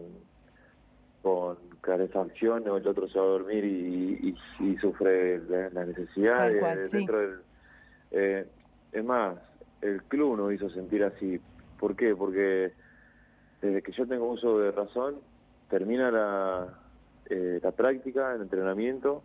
con 1.22 1.58
calefacción 1.82 2.68
o 2.68 2.78
el 2.78 2.88
otro 2.88 3.08
se 3.08 3.20
va 3.20 3.26
a 3.26 3.30
dormir 3.30 3.64
y, 3.64 4.30
y- 4.60 4.66
y 4.72 4.78
sufre 4.78 5.40
la- 5.48 5.70
las 5.70 5.88
necesidades 5.88 6.54
Tal 6.54 6.60
cual, 6.60 6.90
sí. 6.90 6.98
dentro 6.98 7.20
del... 7.20 7.40
eh, 8.12 8.48
es 8.92 9.04
más, 9.04 9.38
el 9.82 10.04
club 10.04 10.38
nos 10.38 10.54
hizo 10.54 10.70
sentir 10.70 11.04
así. 11.04 11.42
¿Por 11.80 11.96
qué? 11.96 12.16
Porque 12.16 12.74
desde 13.62 13.82
que 13.82 13.92
yo 13.92 14.08
tengo 14.08 14.30
uso 14.32 14.60
de 14.60 14.72
razón, 14.72 15.22
termina 15.70 16.12
la, 16.12 16.80
eh, 17.30 17.60
la 17.62 17.72
práctica, 17.72 18.34
el 18.34 18.42
entrenamiento, 18.44 19.24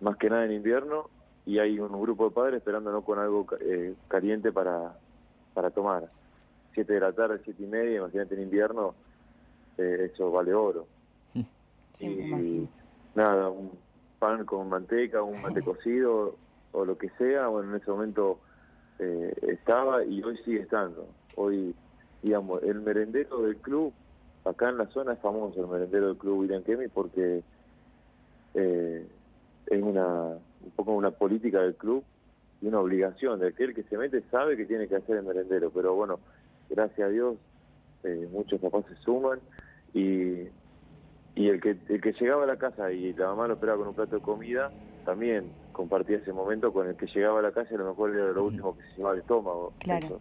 más 0.00 0.16
que 0.16 0.28
nada 0.30 0.44
en 0.44 0.52
invierno, 0.52 1.10
y 1.46 1.58
hay 1.58 1.78
un 1.80 2.00
grupo 2.00 2.26
de 2.28 2.34
padres 2.34 2.58
esperándonos 2.58 3.04
con 3.04 3.18
algo 3.18 3.46
eh, 3.60 3.94
caliente 4.08 4.52
para, 4.52 4.98
para 5.54 5.70
tomar. 5.70 6.10
Siete 6.74 6.92
de 6.92 7.00
la 7.00 7.12
tarde, 7.12 7.40
siete 7.44 7.62
y 7.62 7.66
media, 7.66 7.98
imagínate 7.98 8.34
en 8.34 8.42
invierno, 8.42 8.94
eh, 9.78 10.10
eso 10.12 10.30
vale 10.30 10.52
oro. 10.52 10.86
Sí, 11.98 12.06
y 12.06 12.20
imagino. 12.20 12.68
nada, 13.14 13.50
un 13.50 13.72
pan 14.18 14.44
con 14.44 14.68
manteca, 14.68 15.22
un 15.22 15.40
mate 15.42 15.62
cocido 15.62 16.36
o 16.72 16.84
lo 16.84 16.96
que 16.98 17.08
sea, 17.10 17.48
bueno, 17.48 17.70
en 17.70 17.80
ese 17.80 17.90
momento 17.90 18.38
eh, 18.98 19.32
estaba 19.42 20.04
y 20.04 20.22
hoy 20.22 20.36
sigue 20.44 20.60
estando. 20.60 21.06
Hoy, 21.36 21.74
digamos, 22.22 22.62
el 22.62 22.80
merendero 22.80 23.42
del 23.42 23.56
club, 23.56 23.92
acá 24.44 24.68
en 24.68 24.78
la 24.78 24.86
zona 24.88 25.14
es 25.14 25.20
famoso 25.20 25.60
el 25.60 25.68
merendero 25.68 26.08
del 26.08 26.16
club 26.16 26.38
William 26.40 26.62
Kemi 26.62 26.88
porque 26.88 27.42
eh, 28.54 29.06
es 29.66 29.82
una 29.82 30.38
un 30.60 30.70
poco 30.74 30.92
una 30.92 31.10
política 31.10 31.60
del 31.60 31.76
club 31.76 32.04
y 32.60 32.66
una 32.66 32.80
obligación 32.80 33.38
de 33.38 33.52
que 33.52 33.64
el 33.64 33.74
que 33.74 33.84
se 33.84 33.96
mete 33.96 34.22
sabe 34.30 34.56
que 34.56 34.66
tiene 34.66 34.88
que 34.88 34.96
hacer 34.96 35.16
el 35.18 35.24
merendero, 35.24 35.70
pero 35.70 35.94
bueno, 35.94 36.18
gracias 36.68 37.08
a 37.08 37.10
Dios 37.10 37.36
eh, 38.04 38.28
muchos 38.32 38.60
papás 38.60 38.84
se 38.88 38.96
suman 39.02 39.38
y, 39.94 40.48
y 41.38 41.48
el 41.48 41.60
que 41.60 41.76
el 41.88 42.00
que 42.00 42.12
llegaba 42.14 42.42
a 42.42 42.46
la 42.46 42.56
casa 42.56 42.90
y 42.90 43.12
la 43.12 43.28
mamá 43.28 43.46
lo 43.46 43.54
esperaba 43.54 43.78
con 43.78 43.88
un 43.88 43.94
plato 43.94 44.16
de 44.16 44.22
comida 44.22 44.72
también 45.04 45.44
compartía 45.72 46.16
ese 46.18 46.32
momento 46.32 46.72
con 46.72 46.88
el 46.88 46.96
que 46.96 47.06
llegaba 47.06 47.38
a 47.38 47.42
la 47.42 47.52
casa 47.52 47.68
y 47.70 47.74
a 47.76 47.78
lo 47.78 47.90
mejor 47.90 48.10
era 48.14 48.32
lo 48.32 48.44
último 48.44 48.76
que 48.76 48.82
se 48.82 48.96
llevaba 48.96 49.12
al 49.14 49.20
estómago 49.20 49.72
Claro. 49.78 50.06
eso. 50.06 50.20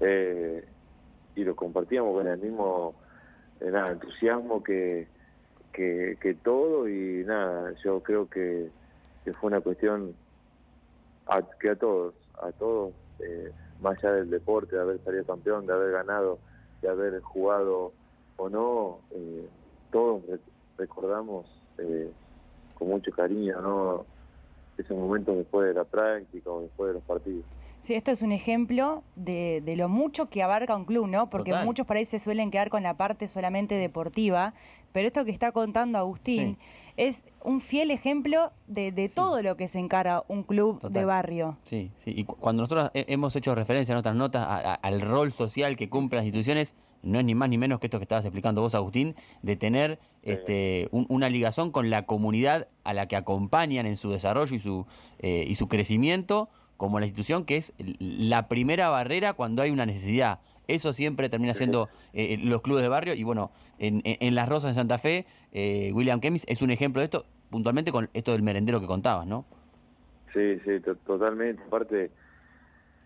Eh, 0.00 0.64
y 1.36 1.44
lo 1.44 1.54
compartíamos 1.54 2.14
con 2.16 2.26
el 2.26 2.38
mismo 2.38 2.94
eh, 3.60 3.70
nada, 3.70 3.90
entusiasmo 3.92 4.62
que, 4.62 5.08
que, 5.72 6.16
que 6.20 6.34
todo 6.34 6.88
y 6.88 7.22
nada, 7.26 7.74
yo 7.84 8.02
creo 8.02 8.26
que, 8.28 8.70
que 9.24 9.32
fue 9.34 9.48
una 9.48 9.60
cuestión 9.60 10.14
a, 11.26 11.42
que 11.60 11.68
a 11.70 11.76
todos, 11.76 12.14
a 12.40 12.50
todos, 12.52 12.94
eh, 13.18 13.52
más 13.82 13.98
allá 13.98 14.14
del 14.14 14.30
deporte, 14.30 14.74
de 14.74 14.80
haber 14.82 15.04
salido 15.04 15.24
campeón, 15.24 15.66
de 15.66 15.74
haber 15.74 15.92
ganado, 15.92 16.38
de 16.80 16.88
haber 16.88 17.20
jugado 17.20 17.92
o 18.36 18.48
no, 18.48 19.00
eh, 19.10 19.46
todos 19.94 20.26
re- 20.26 20.40
recordamos 20.76 21.46
eh, 21.78 22.10
con 22.74 22.88
mucho 22.88 23.12
cariño 23.12 23.60
¿no? 23.62 24.04
esos 24.76 24.96
momentos 24.96 25.36
después 25.36 25.68
de 25.68 25.74
la 25.74 25.84
práctica 25.84 26.50
o 26.50 26.62
después 26.62 26.88
de 26.88 26.94
los 26.94 27.02
partidos. 27.04 27.44
Sí, 27.82 27.94
esto 27.94 28.10
es 28.10 28.22
un 28.22 28.32
ejemplo 28.32 29.04
de, 29.14 29.60
de 29.64 29.76
lo 29.76 29.88
mucho 29.88 30.28
que 30.30 30.42
abarca 30.42 30.74
un 30.74 30.84
club, 30.86 31.06
¿no? 31.06 31.28
Porque 31.30 31.50
Total. 31.52 31.66
muchos 31.66 31.86
países 31.86 32.22
suelen 32.22 32.50
quedar 32.50 32.70
con 32.70 32.82
la 32.82 32.96
parte 32.96 33.28
solamente 33.28 33.74
deportiva, 33.76 34.52
pero 34.92 35.06
esto 35.06 35.24
que 35.24 35.30
está 35.30 35.52
contando 35.52 35.98
Agustín 35.98 36.56
es 36.96 37.22
un 37.42 37.60
fiel 37.60 37.90
ejemplo 37.90 38.50
de, 38.66 38.90
de 38.90 39.08
todo 39.08 39.42
lo 39.42 39.56
que 39.56 39.68
se 39.68 39.78
encara 39.78 40.24
un 40.28 40.42
club 40.44 40.80
de 40.88 41.04
barrio. 41.04 41.56
Sí, 41.64 41.92
sí. 41.98 42.12
Y 42.16 42.24
cu- 42.24 42.36
cuando 42.36 42.62
nosotros 42.62 42.90
he- 42.94 43.04
hemos 43.12 43.36
hecho 43.36 43.54
referencia 43.54 43.92
en 43.92 43.98
otras 43.98 44.16
notas 44.16 44.42
a- 44.46 44.72
a- 44.72 44.74
al 44.74 45.00
rol 45.02 45.30
social 45.30 45.76
que 45.76 45.88
cumplen 45.90 46.18
las 46.18 46.26
instituciones, 46.26 46.74
no 47.04 47.18
es 47.18 47.24
ni 47.24 47.34
más 47.34 47.48
ni 47.48 47.58
menos 47.58 47.80
que 47.80 47.86
esto 47.86 47.98
que 47.98 48.04
estabas 48.04 48.24
explicando 48.24 48.60
vos, 48.60 48.74
Agustín, 48.74 49.14
de 49.42 49.56
tener 49.56 49.98
este, 50.22 50.88
un- 50.90 51.06
una 51.08 51.28
ligación 51.28 51.70
con 51.70 51.90
la 51.90 52.06
comunidad 52.06 52.68
a 52.84 52.94
la 52.94 53.06
que 53.08 53.16
acompañan 53.16 53.86
en 53.86 53.96
su 53.96 54.10
desarrollo 54.10 54.54
y 54.56 54.58
su, 54.58 54.86
eh, 55.18 55.44
y 55.46 55.54
su 55.56 55.68
crecimiento, 55.68 56.48
como 56.76 56.98
la 56.98 57.06
institución 57.06 57.44
que 57.44 57.56
es 57.58 57.72
la 57.78 58.48
primera 58.48 58.88
barrera 58.88 59.34
cuando 59.34 59.62
hay 59.62 59.70
una 59.70 59.86
necesidad. 59.86 60.40
Eso 60.66 60.92
siempre 60.94 61.28
termina 61.28 61.52
siendo 61.52 61.88
eh, 62.14 62.38
los 62.38 62.62
clubes 62.62 62.82
de 62.82 62.88
barrio 62.88 63.14
y 63.14 63.22
bueno, 63.22 63.50
en, 63.78 64.00
en- 64.04 64.16
en 64.20 64.34
Las 64.34 64.48
Rosas 64.48 64.70
de 64.70 64.80
Santa 64.80 64.96
Fe, 64.98 65.26
eh, 65.52 65.92
William 65.94 66.20
Kemis 66.20 66.44
es 66.48 66.62
un 66.62 66.70
ejemplo 66.70 67.00
de 67.00 67.04
esto, 67.04 67.26
puntualmente 67.50 67.92
con 67.92 68.08
esto 68.14 68.32
del 68.32 68.42
merendero 68.42 68.80
que 68.80 68.86
contabas, 68.86 69.26
¿no? 69.26 69.44
Sí, 70.32 70.58
sí, 70.64 70.80
to- 70.80 70.96
totalmente. 70.96 71.62
Aparte, 71.66 72.10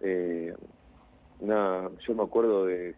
eh, 0.00 0.54
nada, 1.40 1.90
yo 2.06 2.14
me 2.14 2.22
acuerdo 2.22 2.64
de 2.66 2.94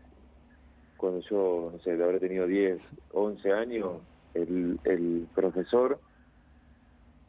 cuando 1.00 1.20
yo, 1.20 1.70
no 1.72 1.78
sé, 1.80 1.96
de 1.96 2.04
haber 2.04 2.20
tenido 2.20 2.46
10, 2.46 2.78
11 3.12 3.52
años, 3.52 4.02
el, 4.34 4.78
el 4.84 5.26
profesor 5.34 5.98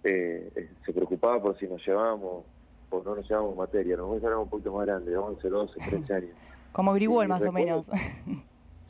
eh, 0.04 0.70
se 0.86 0.92
preocupaba 0.94 1.42
por 1.42 1.58
si 1.58 1.68
nos 1.68 1.84
llevábamos 1.86 2.44
o 2.90 3.02
no 3.04 3.16
nos 3.16 3.28
llevábamos 3.28 3.56
materia. 3.56 3.96
Nosotros 3.96 4.24
éramos 4.24 4.44
un 4.44 4.50
poquito 4.50 4.74
más 4.74 4.86
grandes, 4.86 5.16
11, 5.16 5.50
12, 5.50 5.80
13 5.90 6.14
años. 6.14 6.32
Como 6.74 6.94
Gribol, 6.94 7.26
Sí, 7.26 7.30
más 7.30 7.46
o 7.46 7.52
menos. 7.54 7.90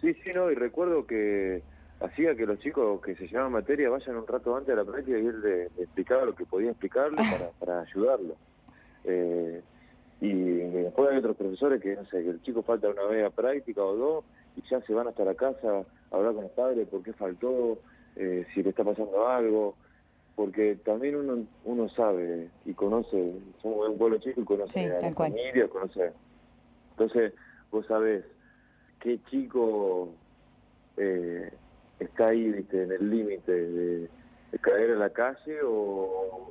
Sí, 0.02 0.15
sí, 0.15 0.32
no, 0.34 0.50
y 0.50 0.56
recuerdo 0.56 1.06
que 1.06 1.62
hacía 2.00 2.36
que 2.36 2.48
los 2.48 2.58
chicos 2.58 3.00
que 3.02 3.15
se 3.15 3.28
llevaban 3.28 3.52
materia 3.52 3.88
vayan 3.88 4.15
un 4.15 4.26
rato 4.26 4.56
antes 4.56 4.76
de 4.76 4.84
la 4.84 4.84
práctica 4.84 5.20
y 5.20 5.28
él 5.28 5.41
le, 5.41 5.58
le 5.78 5.84
explicaba 5.84 6.26
lo 6.26 6.34
que 6.34 6.46
podía 6.46 6.72
explicarle 6.72 7.17
para, 7.32 7.52
para 7.60 7.82
ayudarlo. 7.82 8.36
Eh, 9.04 9.62
y 10.22 10.34
después 10.34 11.12
hay 11.12 11.17
otros 11.17 11.38
profesores 11.38 11.80
que, 11.82 11.96
no 11.96 12.06
sé, 12.06 12.24
que 12.24 12.30
el 12.30 12.41
chico 12.41 12.63
falta 12.63 12.89
una 12.89 13.04
vez 13.04 13.26
a 13.26 13.30
práctica 13.30 13.84
o 13.84 13.96
dos 13.96 14.26
y 14.56 14.62
ya 14.70 14.82
se 14.82 14.94
van 14.94 15.08
hasta 15.08 15.24
la 15.26 15.36
casa 15.36 15.86
a 16.12 16.16
hablar 16.16 16.34
con 16.34 16.44
los 16.44 16.52
padres 16.52 16.88
por 16.88 17.04
qué 17.04 17.14
faltó, 17.14 17.80
eh, 18.16 18.46
si 18.54 18.62
le 18.64 18.70
está 18.72 18.84
pasando 18.84 19.28
algo, 19.28 19.76
porque 20.36 20.76
también 20.84 21.16
uno 21.16 21.46
uno 21.66 21.90
sabe 21.90 22.50
y 22.66 22.74
conoce, 22.74 23.34
somos 23.62 23.90
un 23.90 23.98
pueblo 23.98 24.18
chico 24.18 24.42
y 24.42 24.46
conoce 24.46 24.74
Sí, 24.80 24.86
a 24.86 25.02
la 25.02 25.14
cual. 25.14 25.32
familia, 25.32 25.68
conoce... 25.68 26.12
Entonces, 26.92 27.34
vos 27.72 27.86
sabés 27.88 28.24
qué 29.00 29.20
chico 29.30 30.10
eh, 30.98 31.52
está 32.00 32.28
ahí, 32.28 32.52
viste, 32.52 32.84
en 32.84 32.92
el 32.92 33.10
límite 33.10 33.52
de, 33.52 34.00
de 34.52 34.60
caer 34.60 34.92
a 34.92 34.96
la 34.96 35.10
calle 35.10 35.62
o, 35.64 35.72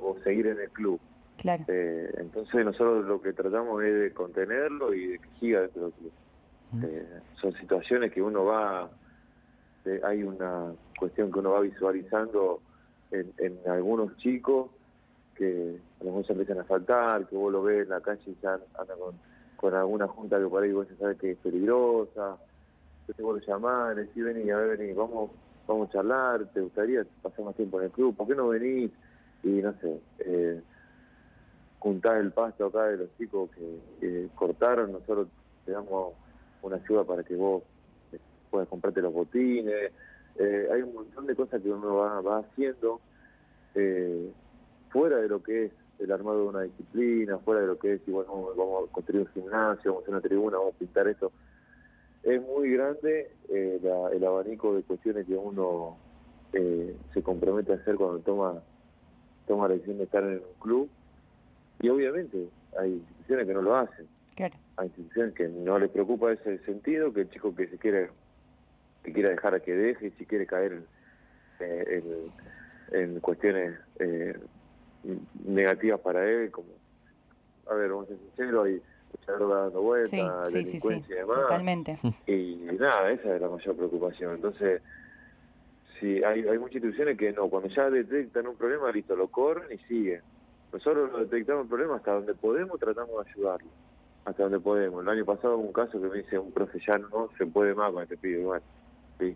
o 0.01 0.17
seguir 0.23 0.47
en 0.47 0.59
el 0.59 0.69
club. 0.71 0.99
Claro. 1.37 1.63
Eh, 1.67 2.11
entonces 2.17 2.65
nosotros 2.65 3.05
lo 3.05 3.21
que 3.21 3.33
tratamos 3.33 3.83
es 3.83 3.93
de 3.99 4.13
contenerlo 4.13 4.93
y 4.93 5.07
de 5.07 5.19
que 5.19 5.27
siga 5.39 5.61
dentro 5.61 5.83
del 5.83 5.93
club. 5.93 6.11
Eh, 6.83 7.05
son 7.41 7.53
situaciones 7.53 8.13
que 8.13 8.21
uno 8.21 8.45
va, 8.45 8.89
eh, 9.85 9.99
hay 10.03 10.23
una 10.23 10.73
cuestión 10.97 11.31
que 11.31 11.39
uno 11.39 11.51
va 11.51 11.61
visualizando 11.61 12.61
en, 13.11 13.33
en 13.39 13.59
algunos 13.69 14.15
chicos 14.17 14.69
que 15.35 15.79
a 15.99 16.03
lo 16.03 16.11
mejor 16.11 16.25
se 16.27 16.33
empiezan 16.33 16.59
a 16.59 16.63
faltar, 16.63 17.27
que 17.27 17.35
vos 17.35 17.51
lo 17.51 17.63
ves 17.63 17.83
en 17.83 17.89
la 17.89 17.99
calle 17.99 18.21
y 18.25 18.37
ya 18.41 18.53
anda 18.53 18.95
con, 18.95 19.15
con 19.57 19.73
alguna 19.73 20.07
junta 20.07 20.39
que 20.39 20.47
por 20.47 20.63
ahí 20.63 20.71
vos 20.71 20.87
ya 20.89 20.95
sabes 20.97 21.17
que 21.17 21.31
es 21.31 21.37
peligrosa, 21.39 22.37
entonces 23.01 23.25
vos 23.25 23.39
lo 23.39 23.53
llamás, 23.53 23.95
decís, 23.95 24.23
vení, 24.23 24.49
a 24.49 24.57
ver, 24.57 24.77
vení, 24.77 24.93
vamos, 24.93 25.31
vamos 25.67 25.89
a 25.89 25.91
charlar, 25.91 26.45
¿te 26.53 26.61
gustaría 26.61 27.05
pasar 27.21 27.43
más 27.45 27.55
tiempo 27.55 27.79
en 27.79 27.85
el 27.85 27.91
club? 27.91 28.15
¿Por 28.15 28.27
qué 28.27 28.35
no 28.35 28.49
venís? 28.49 28.91
Y 29.43 29.49
no 29.49 29.73
sé, 29.81 29.99
eh, 30.19 30.61
juntás 31.79 32.19
el 32.19 32.31
pasto 32.31 32.67
acá 32.67 32.85
de 32.85 32.97
los 32.97 33.17
chicos 33.17 33.49
que, 33.51 33.79
que 33.99 34.29
cortaron, 34.35 34.91
nosotros 34.91 35.27
te 35.65 35.71
damos 35.71 36.13
una 36.61 36.77
ayuda 36.77 37.03
para 37.03 37.23
que 37.23 37.35
vos 37.35 37.63
eh, 38.11 38.19
puedas 38.49 38.67
comprarte 38.67 39.01
los 39.01 39.13
botines. 39.13 39.91
Eh, 40.35 40.67
hay 40.71 40.81
un 40.81 40.93
montón 40.93 41.25
de 41.27 41.35
cosas 41.35 41.61
que 41.61 41.69
uno 41.71 41.95
va, 42.23 42.37
haciendo 42.39 43.01
eh, 43.75 44.31
fuera 44.89 45.17
de 45.17 45.27
lo 45.27 45.41
que 45.43 45.65
es 45.65 45.71
el 45.99 46.11
armado 46.11 46.43
de 46.43 46.47
una 46.49 46.61
disciplina, 46.61 47.37
fuera 47.39 47.61
de 47.61 47.67
lo 47.67 47.77
que 47.77 47.93
es, 47.93 48.01
y 48.07 48.11
bueno, 48.11 48.49
vamos 48.57 48.89
a 48.89 48.91
construir 48.91 49.21
un 49.21 49.33
gimnasio, 49.33 49.91
vamos 49.91 50.01
a 50.01 50.03
hacer 50.03 50.13
una 50.15 50.21
tribuna, 50.21 50.57
vamos 50.57 50.73
a 50.75 50.79
pintar 50.79 51.07
esto. 51.07 51.31
Es 52.23 52.41
muy 52.41 52.71
grande 52.71 53.31
eh, 53.49 53.79
la- 53.83 54.09
el 54.11 54.23
abanico 54.23 54.75
de 54.75 54.83
cuestiones 54.83 55.25
que 55.25 55.35
uno 55.35 55.97
se 57.13 57.23
compromete 57.23 57.71
a 57.71 57.75
hacer 57.75 57.95
cuando 57.95 58.19
toma, 58.19 58.61
toma 59.47 59.67
la 59.69 59.75
decisión 59.75 59.99
de 59.99 60.03
estar 60.03 60.21
en 60.23 60.39
un 60.39 60.59
club. 60.59 60.89
Y 61.79 61.87
obviamente 61.89 62.49
hay 62.77 62.91
instituciones 62.93 63.47
que 63.47 63.53
no 63.53 63.61
lo 63.61 63.75
hacen 63.75 64.05
Claro. 64.41 64.55
hay 64.77 64.87
instituciones 64.87 65.35
que 65.35 65.47
no 65.47 65.77
les 65.77 65.89
preocupa 65.91 66.31
ese 66.31 66.57
sentido, 66.65 67.13
que 67.13 67.21
el 67.21 67.29
chico 67.29 67.53
que 67.55 67.67
se 67.67 67.77
quiere 67.77 68.09
que 69.03 69.13
quiera 69.13 69.29
dejar 69.29 69.53
a 69.55 69.59
que 69.59 69.71
deje, 69.73 70.07
y 70.07 70.11
si 70.11 70.25
quiere 70.25 70.45
caer 70.47 70.81
eh, 71.59 72.03
en, 72.91 72.99
en 72.99 73.19
cuestiones 73.19 73.77
eh, 73.99 74.35
negativas 75.45 75.99
para 76.01 76.27
él, 76.29 76.49
como, 76.51 76.69
a 77.69 77.73
ver, 77.75 77.89
vamos 77.89 78.05
a 78.05 78.07
ser 78.09 78.17
sinceros, 78.19 78.65
hay 78.65 78.81
mucha 79.11 79.31
droga 79.33 79.61
dando 79.63 79.81
vueltas, 79.81 80.09
Sí, 80.11 80.17
sí, 80.19 80.25
sí, 80.25 80.79
sí. 80.79 80.87
delincuencia 80.87 81.15
y 81.15 81.19
demás, 81.19 81.35
Totalmente. 81.37 81.97
y 82.27 82.55
nada, 82.79 83.11
esa 83.11 83.35
es 83.35 83.41
la 83.41 83.49
mayor 83.49 83.75
preocupación. 83.75 84.35
Entonces, 84.35 84.81
sí, 85.99 86.23
hay, 86.23 86.47
hay 86.47 86.57
muchas 86.57 86.75
instituciones 86.75 87.17
que 87.17 87.31
no, 87.31 87.47
cuando 87.49 87.69
ya 87.69 87.89
detectan 87.89 88.47
un 88.47 88.55
problema, 88.55 88.91
listo, 88.91 89.15
lo 89.15 89.27
corren 89.29 89.71
y 89.71 89.77
siguen. 89.87 90.21
nosotros 90.71 91.11
detectamos 91.29 91.63
el 91.63 91.69
problema 91.69 91.95
hasta 91.97 92.13
donde 92.13 92.33
podemos, 92.35 92.79
tratamos 92.79 93.23
de 93.25 93.31
ayudarlo, 93.31 93.69
hasta 94.25 94.43
donde 94.43 94.59
podemos. 94.59 95.03
El 95.03 95.09
año 95.09 95.25
pasado 95.25 95.57
hubo 95.57 95.67
un 95.67 95.73
caso 95.73 95.99
que 95.99 96.07
me 96.07 96.17
dice 96.17 96.37
un 96.37 96.51
profe, 96.51 96.79
ya 96.85 96.97
no 96.97 97.29
se 97.37 97.45
puede 97.45 97.73
más 97.73 97.91
con 97.91 98.03
este 98.03 98.17
pibe, 98.17 98.43
bueno, 98.43 98.65
sí. 99.19 99.35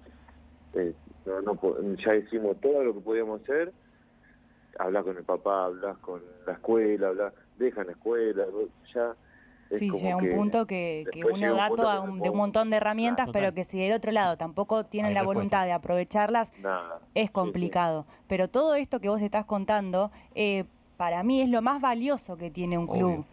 Eh, 0.73 0.93
no, 1.25 1.41
no, 1.41 1.59
ya 1.95 2.15
hicimos 2.15 2.59
todo 2.59 2.83
lo 2.83 2.93
que 2.93 2.99
podíamos 2.99 3.41
hacer, 3.41 3.73
hablar 4.77 5.03
con 5.03 5.17
el 5.17 5.23
papá, 5.23 5.65
hablar 5.65 5.97
con 6.01 6.21
la 6.45 6.53
escuela, 6.53 7.07
hablar, 7.07 7.33
dejan 7.57 7.87
la 7.87 7.93
escuela, 7.93 8.45
ya 8.93 9.15
sí, 9.77 9.89
llega 9.89 10.17
un 10.17 10.35
punto 10.35 10.67
que, 10.67 11.05
uno 11.31 11.55
da 11.55 11.69
todo 11.69 12.01
de 12.17 12.29
un 12.29 12.37
montón 12.37 12.69
de 12.69 12.77
herramientas, 12.77 13.29
pero 13.31 13.53
que 13.53 13.63
si 13.63 13.79
del 13.79 13.93
otro 13.93 14.11
lado 14.11 14.37
tampoco 14.37 14.85
tienen 14.85 15.13
la 15.13 15.23
voluntad 15.23 15.65
de 15.65 15.71
aprovecharlas, 15.71 16.51
es 17.13 17.31
complicado. 17.31 18.05
Pero 18.27 18.49
todo 18.49 18.75
esto 18.75 18.99
que 18.99 19.09
vos 19.09 19.21
estás 19.21 19.45
contando, 19.45 20.11
eh, 20.35 20.65
para 20.97 21.23
mí 21.23 21.41
es 21.41 21.49
lo 21.49 21.61
más 21.61 21.81
valioso 21.81 22.37
que 22.37 22.49
tiene 22.49 22.77
un 22.77 22.87
club. 22.87 23.25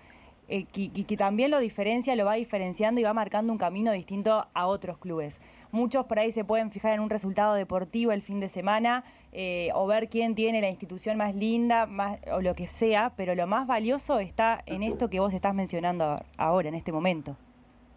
Eh, 0.49 0.67
que, 0.67 1.17
también 1.17 1.51
lo 1.51 1.59
diferencia, 1.61 2.17
lo 2.17 2.25
va 2.25 2.35
diferenciando 2.35 3.01
y 3.01 3.05
va 3.05 3.15
marcando 3.15 3.53
un 3.53 3.59
camino 3.59 3.93
distinto 3.93 4.47
a 4.53 4.67
otros 4.67 4.99
clubes. 4.99 5.41
Muchos 5.71 6.05
por 6.07 6.19
ahí 6.19 6.33
se 6.33 6.45
pueden 6.45 6.71
fijar 6.71 6.93
en 6.93 7.01
un 7.01 7.09
resultado 7.09 7.55
deportivo 7.55 8.13
el 8.13 8.23
fin 8.23 8.41
de 8.41 8.49
semana 8.49 9.05
eh, 9.33 9.71
o 9.75 9.87
ver 9.87 10.09
quién 10.09 10.35
tiene 10.35 10.61
la 10.61 10.69
institución 10.69 11.17
más 11.17 11.35
linda 11.35 11.87
más, 11.87 12.19
o 12.31 12.43
lo 12.43 12.55
que 12.55 12.67
sea, 12.67 13.13
pero 13.17 13.35
lo 13.35 13.47
más 13.47 13.67
valioso 13.67 14.19
está 14.19 14.63
en 14.67 14.83
esto 14.83 15.09
que 15.09 15.21
vos 15.21 15.33
estás 15.33 15.55
mencionando 15.55 16.21
ahora, 16.37 16.69
en 16.69 16.75
este 16.75 16.93
momento. 16.93 17.37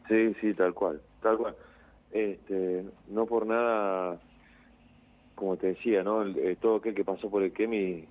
Sí, 0.07 0.33
sí, 0.39 0.53
tal 0.53 0.73
cual, 0.73 1.01
tal 1.21 1.37
cual. 1.37 1.55
Este, 2.11 2.85
no 3.09 3.25
por 3.25 3.45
nada, 3.47 4.17
como 5.33 5.57
te 5.57 5.67
decía, 5.67 6.03
¿no? 6.03 6.25
Eh, 6.25 6.55
todo 6.61 6.77
aquel 6.77 6.95
que 6.95 7.03
pasó 7.03 7.29
por 7.29 7.43
el 7.43 7.51
Kemi, 7.51 8.05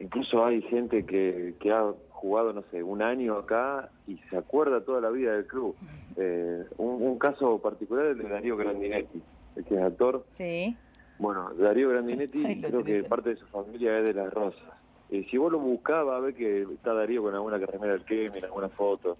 incluso 0.00 0.44
hay 0.44 0.60
gente 0.62 1.06
que, 1.06 1.54
que 1.60 1.70
ha 1.70 1.86
jugado, 2.20 2.52
no 2.52 2.62
sé, 2.70 2.82
un 2.82 3.00
año 3.00 3.38
acá 3.38 3.88
y 4.06 4.18
se 4.28 4.36
acuerda 4.36 4.82
toda 4.82 5.00
la 5.00 5.08
vida 5.08 5.32
del 5.32 5.46
club. 5.46 5.74
Eh, 6.16 6.64
un, 6.76 7.18
caso 7.18 7.58
particular 7.58 8.06
es 8.06 8.12
el 8.12 8.24
de 8.24 8.28
Darío 8.28 8.56
Grandinetti, 8.58 9.22
el 9.56 9.64
que 9.64 9.74
es 9.74 9.80
actor. 9.80 10.24
Sí. 10.36 10.76
Bueno, 11.18 11.50
Darío 11.54 11.88
Grandinetti 11.88 12.60
creo 12.60 12.84
que 12.84 13.02
parte 13.04 13.30
de 13.30 13.36
su 13.36 13.46
familia 13.46 13.98
es 13.98 14.04
de 14.04 14.14
Las 14.14 14.32
Rosas. 14.32 14.70
Eh, 15.10 15.26
si 15.30 15.38
vos 15.38 15.50
lo 15.50 15.58
buscás, 15.58 16.06
va 16.06 16.18
a 16.18 16.20
ver 16.20 16.34
que 16.34 16.62
está 16.62 16.92
Darío 16.92 17.22
con 17.22 17.34
alguna 17.34 17.58
carrera 17.58 17.94
del 17.94 18.04
Kemi, 18.04 18.38
alguna 18.42 18.68
foto. 18.68 19.16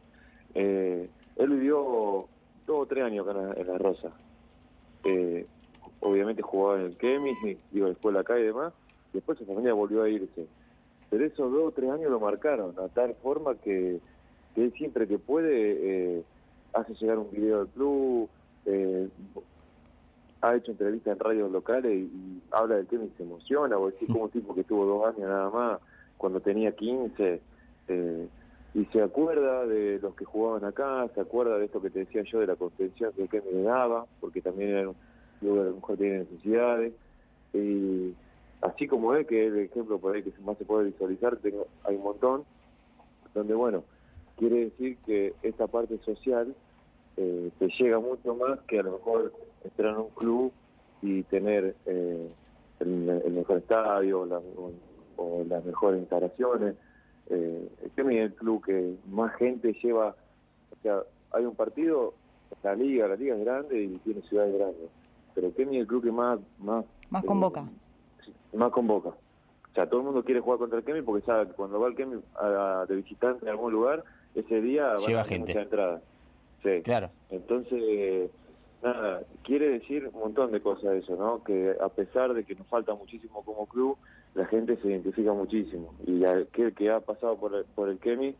Eh, 0.54 1.08
él 1.36 1.48
vivió 1.48 2.28
dos 2.66 2.82
o 2.82 2.86
tres 2.86 3.02
años 3.02 3.26
acá 3.26 3.54
en, 3.56 3.66
Las 3.66 3.80
Rosas. 3.80 4.12
obviamente 6.00 6.42
jugaba 6.42 6.80
en 6.80 6.86
el 6.86 6.96
Kemi, 6.98 7.32
iba 7.72 7.86
a 7.86 7.88
la 7.88 7.94
escuela 7.94 8.20
acá 8.20 8.38
y 8.38 8.42
demás. 8.42 8.74
Después 9.14 9.38
su 9.38 9.46
familia 9.46 9.72
volvió 9.72 10.02
a 10.02 10.08
irse 10.08 10.46
pero 11.10 11.24
esos 11.24 11.52
dos 11.52 11.68
o 11.68 11.72
tres 11.72 11.90
años 11.90 12.10
lo 12.10 12.20
marcaron, 12.20 12.74
a 12.78 12.88
tal 12.88 13.14
forma 13.16 13.56
que, 13.56 14.00
él 14.56 14.72
siempre 14.76 15.08
que 15.08 15.18
puede 15.18 16.18
eh, 16.18 16.22
hace 16.72 16.94
llegar 16.94 17.18
un 17.18 17.30
video 17.30 17.58
del 17.58 17.68
club, 17.68 18.28
eh, 18.66 19.08
ha 20.42 20.54
hecho 20.54 20.70
entrevistas 20.70 21.12
en 21.12 21.18
radios 21.18 21.50
locales 21.50 21.92
y, 21.92 22.40
habla 22.50 22.76
del 22.76 22.86
tema 22.86 23.04
y 23.04 23.12
se 23.16 23.24
emociona, 23.24 23.76
o 23.76 23.90
decir 23.90 24.08
como 24.08 24.24
un 24.24 24.30
tipo 24.30 24.54
que 24.54 24.64
tuvo 24.64 24.86
dos 24.86 25.14
años 25.14 25.28
nada 25.28 25.50
más, 25.50 25.80
cuando 26.16 26.40
tenía 26.40 26.72
15, 26.72 27.40
eh, 27.88 28.28
y 28.74 28.84
se 28.86 29.02
acuerda 29.02 29.66
de 29.66 29.98
los 30.00 30.14
que 30.14 30.24
jugaban 30.24 30.64
acá, 30.64 31.08
se 31.14 31.20
acuerda 31.20 31.58
de 31.58 31.64
esto 31.64 31.82
que 31.82 31.90
te 31.90 32.00
decía 32.00 32.22
yo 32.22 32.38
de 32.38 32.46
la 32.46 32.56
contención 32.56 33.12
que 33.12 33.42
me 33.52 33.62
daba, 33.62 34.06
porque 34.20 34.40
también 34.40 34.70
era 34.70 34.88
un 34.88 34.96
que 35.40 35.48
a 35.48 35.54
lo 35.54 35.96
tiene 35.96 36.18
necesidades, 36.18 36.92
y 37.52 38.14
así 38.62 38.86
como 38.86 39.14
es, 39.14 39.26
que 39.26 39.46
es 39.46 39.52
el 39.52 39.58
ejemplo 39.60 39.98
por 39.98 40.14
ahí 40.14 40.22
que 40.22 40.32
más 40.42 40.58
se 40.58 40.64
puede 40.64 40.86
visualizar, 40.86 41.36
tengo, 41.38 41.66
hay 41.84 41.96
un 41.96 42.02
montón, 42.02 42.44
donde 43.34 43.54
bueno, 43.54 43.84
quiere 44.36 44.66
decir 44.66 44.98
que 45.06 45.34
esta 45.42 45.66
parte 45.66 45.98
social 45.98 46.54
eh, 47.16 47.50
te 47.58 47.68
llega 47.78 47.98
mucho 47.98 48.34
más 48.34 48.58
que 48.60 48.80
a 48.80 48.82
lo 48.82 48.92
mejor 48.92 49.32
entrar 49.64 49.94
en 49.94 50.00
un 50.00 50.10
club 50.10 50.52
y 51.02 51.22
tener 51.24 51.74
eh, 51.86 52.28
el, 52.80 53.32
mejor 53.34 53.58
estadio 53.58 54.22
o, 55.16 55.44
las 55.48 55.64
mejores 55.64 56.00
instalaciones. 56.00 56.74
Eh, 57.28 57.68
es 57.84 57.92
el 57.98 58.34
club 58.34 58.64
que 58.64 58.96
más 59.10 59.34
gente 59.36 59.72
lleva, 59.82 60.16
o 60.70 60.82
sea, 60.82 61.02
hay 61.32 61.44
un 61.44 61.54
partido, 61.54 62.14
la 62.62 62.74
liga, 62.74 63.06
la 63.06 63.16
liga 63.16 63.36
es 63.36 63.44
grande 63.44 63.82
y 63.82 63.98
tiene 63.98 64.22
ciudades 64.22 64.54
grandes, 64.54 64.90
pero 65.34 65.54
que 65.54 65.62
es 65.62 65.68
el 65.68 65.86
club 65.86 66.02
que 66.02 66.12
más... 66.12 66.40
Más, 66.58 66.84
más 67.10 67.24
convoca 67.24 67.64
más 68.52 68.72
convoca. 68.72 69.10
O 69.10 69.74
sea, 69.74 69.86
todo 69.88 70.00
el 70.00 70.06
mundo 70.06 70.24
quiere 70.24 70.40
jugar 70.40 70.58
contra 70.58 70.78
el 70.78 70.84
Kemi 70.84 71.02
porque 71.02 71.24
sabe 71.24 71.46
que 71.46 71.52
cuando 71.52 71.78
va 71.78 71.88
el 71.88 71.94
Kemi 71.94 72.16
de 72.88 72.96
visitante 72.96 73.44
en 73.44 73.50
algún 73.50 73.72
lugar, 73.72 74.04
ese 74.34 74.60
día 74.60 74.86
va 74.86 75.20
a 75.20 75.24
tener 75.24 75.40
mucha 75.40 75.62
entrada. 75.62 76.02
Sí. 76.62 76.82
Claro. 76.82 77.10
Entonces, 77.30 78.30
nada, 78.82 79.22
quiere 79.44 79.68
decir 79.68 80.10
un 80.12 80.20
montón 80.20 80.50
de 80.52 80.60
cosas 80.60 80.94
eso, 80.94 81.16
¿no? 81.16 81.44
Que 81.44 81.76
a 81.80 81.88
pesar 81.88 82.34
de 82.34 82.44
que 82.44 82.54
nos 82.54 82.66
falta 82.66 82.94
muchísimo 82.94 83.44
como 83.44 83.66
club, 83.66 83.96
la 84.34 84.46
gente 84.46 84.76
se 84.76 84.88
identifica 84.88 85.32
muchísimo. 85.32 85.94
Y 86.06 86.24
aquel 86.24 86.74
que 86.74 86.90
ha 86.90 87.00
pasado 87.00 87.36
por 87.36 87.54
el, 87.54 87.64
por 87.64 87.88
el 87.88 87.98
Kemi, 87.98 88.34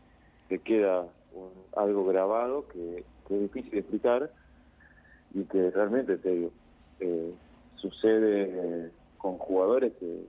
que 0.49 0.59
queda 0.59 1.07
algo 1.75 2.05
grabado 2.05 2.67
que, 2.67 3.05
es 3.29 3.41
difícil 3.41 3.71
de 3.71 3.79
explicar 3.79 4.29
y 5.33 5.45
que 5.45 5.71
realmente, 5.71 6.17
te 6.17 6.29
digo, 6.29 6.51
eh, 6.99 7.33
sucede 7.77 8.91
con 9.21 9.37
jugadores 9.37 9.93
que, 9.99 10.25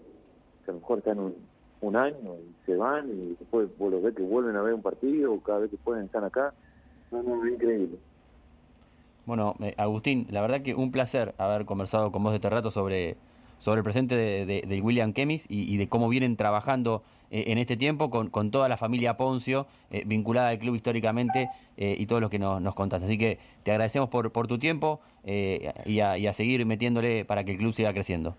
a 0.69 0.73
lo 0.73 0.79
mejor 0.79 0.99
están 0.99 1.19
un, 1.81 1.97
año 1.97 2.37
y 2.37 2.65
se 2.65 2.77
van 2.77 3.09
y 3.09 3.35
después 3.39 3.69
vos 3.77 3.91
los 3.91 4.03
ves 4.03 4.15
que 4.15 4.23
vuelven 4.23 4.55
a 4.55 4.63
ver 4.63 4.73
un 4.73 4.83
partido, 4.83 5.37
cada 5.41 5.61
vez 5.61 5.71
que 5.71 5.77
pueden 5.77 6.05
estar 6.05 6.23
acá. 6.23 6.55
No, 7.11 7.23
no, 7.23 7.45
es 7.45 7.53
increíble. 7.53 7.99
Bueno, 9.27 9.57
eh, 9.61 9.75
Agustín, 9.77 10.27
la 10.31 10.41
verdad 10.41 10.63
que 10.63 10.77
un 10.77 10.93
placer 10.93 11.35
haber 11.39 11.65
conversado 11.65 12.13
con 12.13 12.23
vos 12.23 12.35
este 12.35 12.49
rato 12.49 12.71
sobre, 12.71 13.17
sobre 13.59 13.79
el 13.79 13.85
presente 13.85 14.15
de, 14.15 14.81
William 14.81 15.13
Kemis 15.13 15.45
y, 15.49 15.77
de 15.77 15.89
cómo 15.89 16.09
vienen 16.09 16.37
trabajando 16.37 17.03
eh, 17.33 17.45
en 17.49 17.59
este 17.59 17.77
tiempo 17.77 18.11
con, 18.11 18.31
con, 18.31 18.53
toda 18.53 18.69
la 18.69 18.77
familia 18.77 19.17
Poncio 19.17 19.67
eh, 19.91 20.05
vinculada 20.07 20.51
al 20.51 20.59
club 20.61 20.77
históricamente 20.77 21.51
y 21.77 22.07
todo 22.07 22.21
lo 22.21 22.31
que 22.31 22.39
nos, 22.39 22.63
nos 22.63 22.77
contaste. 22.77 23.07
Así 23.07 23.19
que 23.19 23.39
te 23.65 23.73
agradecemos 23.73 24.09
por, 24.09 24.31
por 24.31 24.47
tu 24.47 24.59
tiempo 24.59 25.01
y 25.25 26.01
a 26.01 26.33
seguir 26.33 26.65
metiéndole 26.65 27.25
para 27.25 27.43
que 27.43 27.53
el 27.53 27.59
club 27.59 27.73
siga 27.73 27.93
creciendo. 27.93 28.37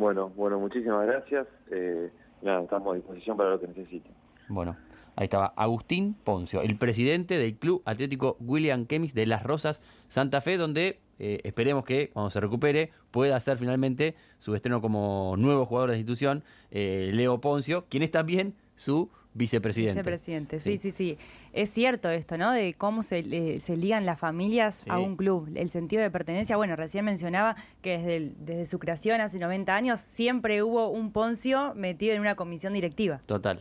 Bueno, 0.00 0.32
bueno, 0.34 0.58
muchísimas 0.58 1.06
gracias. 1.06 1.46
Eh, 1.70 2.10
estamos 2.40 2.94
a 2.94 2.96
disposición 2.96 3.36
para 3.36 3.50
lo 3.50 3.60
que 3.60 3.68
necesiten. 3.68 4.10
Bueno, 4.48 4.74
ahí 5.14 5.24
estaba 5.24 5.52
Agustín 5.56 6.14
Poncio, 6.24 6.62
el 6.62 6.78
presidente 6.78 7.36
del 7.36 7.58
Club 7.58 7.82
Atlético 7.84 8.38
William 8.40 8.86
Kemis 8.86 9.12
de 9.12 9.26
Las 9.26 9.42
Rosas 9.42 9.82
Santa 10.08 10.40
Fe, 10.40 10.56
donde 10.56 11.00
eh, 11.18 11.40
esperemos 11.44 11.84
que 11.84 12.08
cuando 12.14 12.30
se 12.30 12.40
recupere 12.40 12.92
pueda 13.10 13.36
hacer 13.36 13.58
finalmente 13.58 14.14
su 14.38 14.54
estreno 14.54 14.80
como 14.80 15.34
nuevo 15.36 15.66
jugador 15.66 15.90
de 15.90 15.98
institución, 15.98 16.44
eh, 16.70 17.10
Leo 17.12 17.42
Poncio, 17.42 17.84
quien 17.90 18.02
es 18.02 18.10
también 18.10 18.54
su 18.76 19.10
vicepresidente. 19.34 20.00
Vicepresidente, 20.00 20.60
sí, 20.60 20.78
sí, 20.78 20.90
sí, 20.90 21.18
Es 21.52 21.70
cierto 21.70 22.10
esto, 22.10 22.36
¿no? 22.36 22.52
De 22.52 22.74
cómo 22.74 23.02
se, 23.02 23.60
se 23.60 23.76
ligan 23.76 24.06
las 24.06 24.18
familias 24.18 24.76
a 24.88 24.98
un 24.98 25.16
club, 25.16 25.50
el 25.54 25.70
sentido 25.70 26.02
de 26.02 26.10
pertenencia. 26.10 26.56
Bueno, 26.56 26.76
recién 26.76 27.04
mencionaba 27.04 27.56
que 27.82 27.98
desde, 27.98 28.32
desde 28.38 28.66
su 28.66 28.78
creación 28.78 29.20
hace 29.20 29.38
90 29.38 29.74
años 29.74 30.00
siempre 30.00 30.62
hubo 30.62 30.88
un 30.88 31.12
Poncio 31.12 31.74
metido 31.74 32.14
en 32.14 32.20
una 32.20 32.34
comisión 32.34 32.72
directiva. 32.72 33.20
Total, 33.26 33.60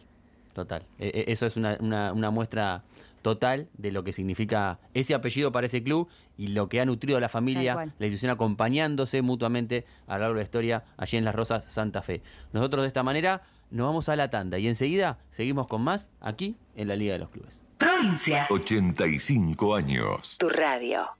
total. 0.53 0.85
E, 0.97 1.07
e, 1.07 1.31
eso 1.31 1.45
es 1.45 1.55
una, 1.55 1.77
una, 1.79 2.31
muestra 2.31 2.83
total 3.21 3.67
de 3.77 3.91
lo 3.91 4.03
que 4.03 4.13
significa 4.13 4.79
ese 4.93 5.13
apellido 5.13 5.51
para 5.51 5.65
ese 5.65 5.83
club 5.83 6.07
y 6.37 6.47
lo 6.47 6.69
que 6.69 6.79
ha 6.79 6.85
nutrido 6.85 7.19
la 7.19 7.27
familia, 7.29 7.75
la 7.75 8.05
institución 8.05 8.31
acompañándose 8.31 9.21
mutuamente 9.21 9.85
a 10.07 10.13
lo 10.13 10.19
largo 10.19 10.35
de 10.35 10.39
la 10.39 10.43
historia 10.45 10.83
allí 10.97 11.17
en 11.17 11.25
Las 11.25 11.35
Rosas, 11.35 11.65
Santa 11.65 12.01
Fe. 12.01 12.21
Nosotros 12.53 12.83
de 12.83 12.87
esta 12.87 13.03
manera 13.03 13.41
nos 13.71 13.87
vamos 13.87 14.09
a 14.09 14.15
la 14.15 14.29
tanda 14.29 14.57
y 14.59 14.67
enseguida 14.67 15.19
seguimos 15.31 15.67
con 15.67 15.81
más 15.81 16.09
aquí 16.19 16.57
en 16.75 16.87
la 16.87 16.95
Liga 16.95 17.13
de 17.13 17.19
los 17.19 17.29
Clubes. 17.29 17.59
Provincia. 17.77 18.47
85 18.49 19.75
años. 19.75 20.37
Tu 20.37 20.49
radio. 20.49 21.18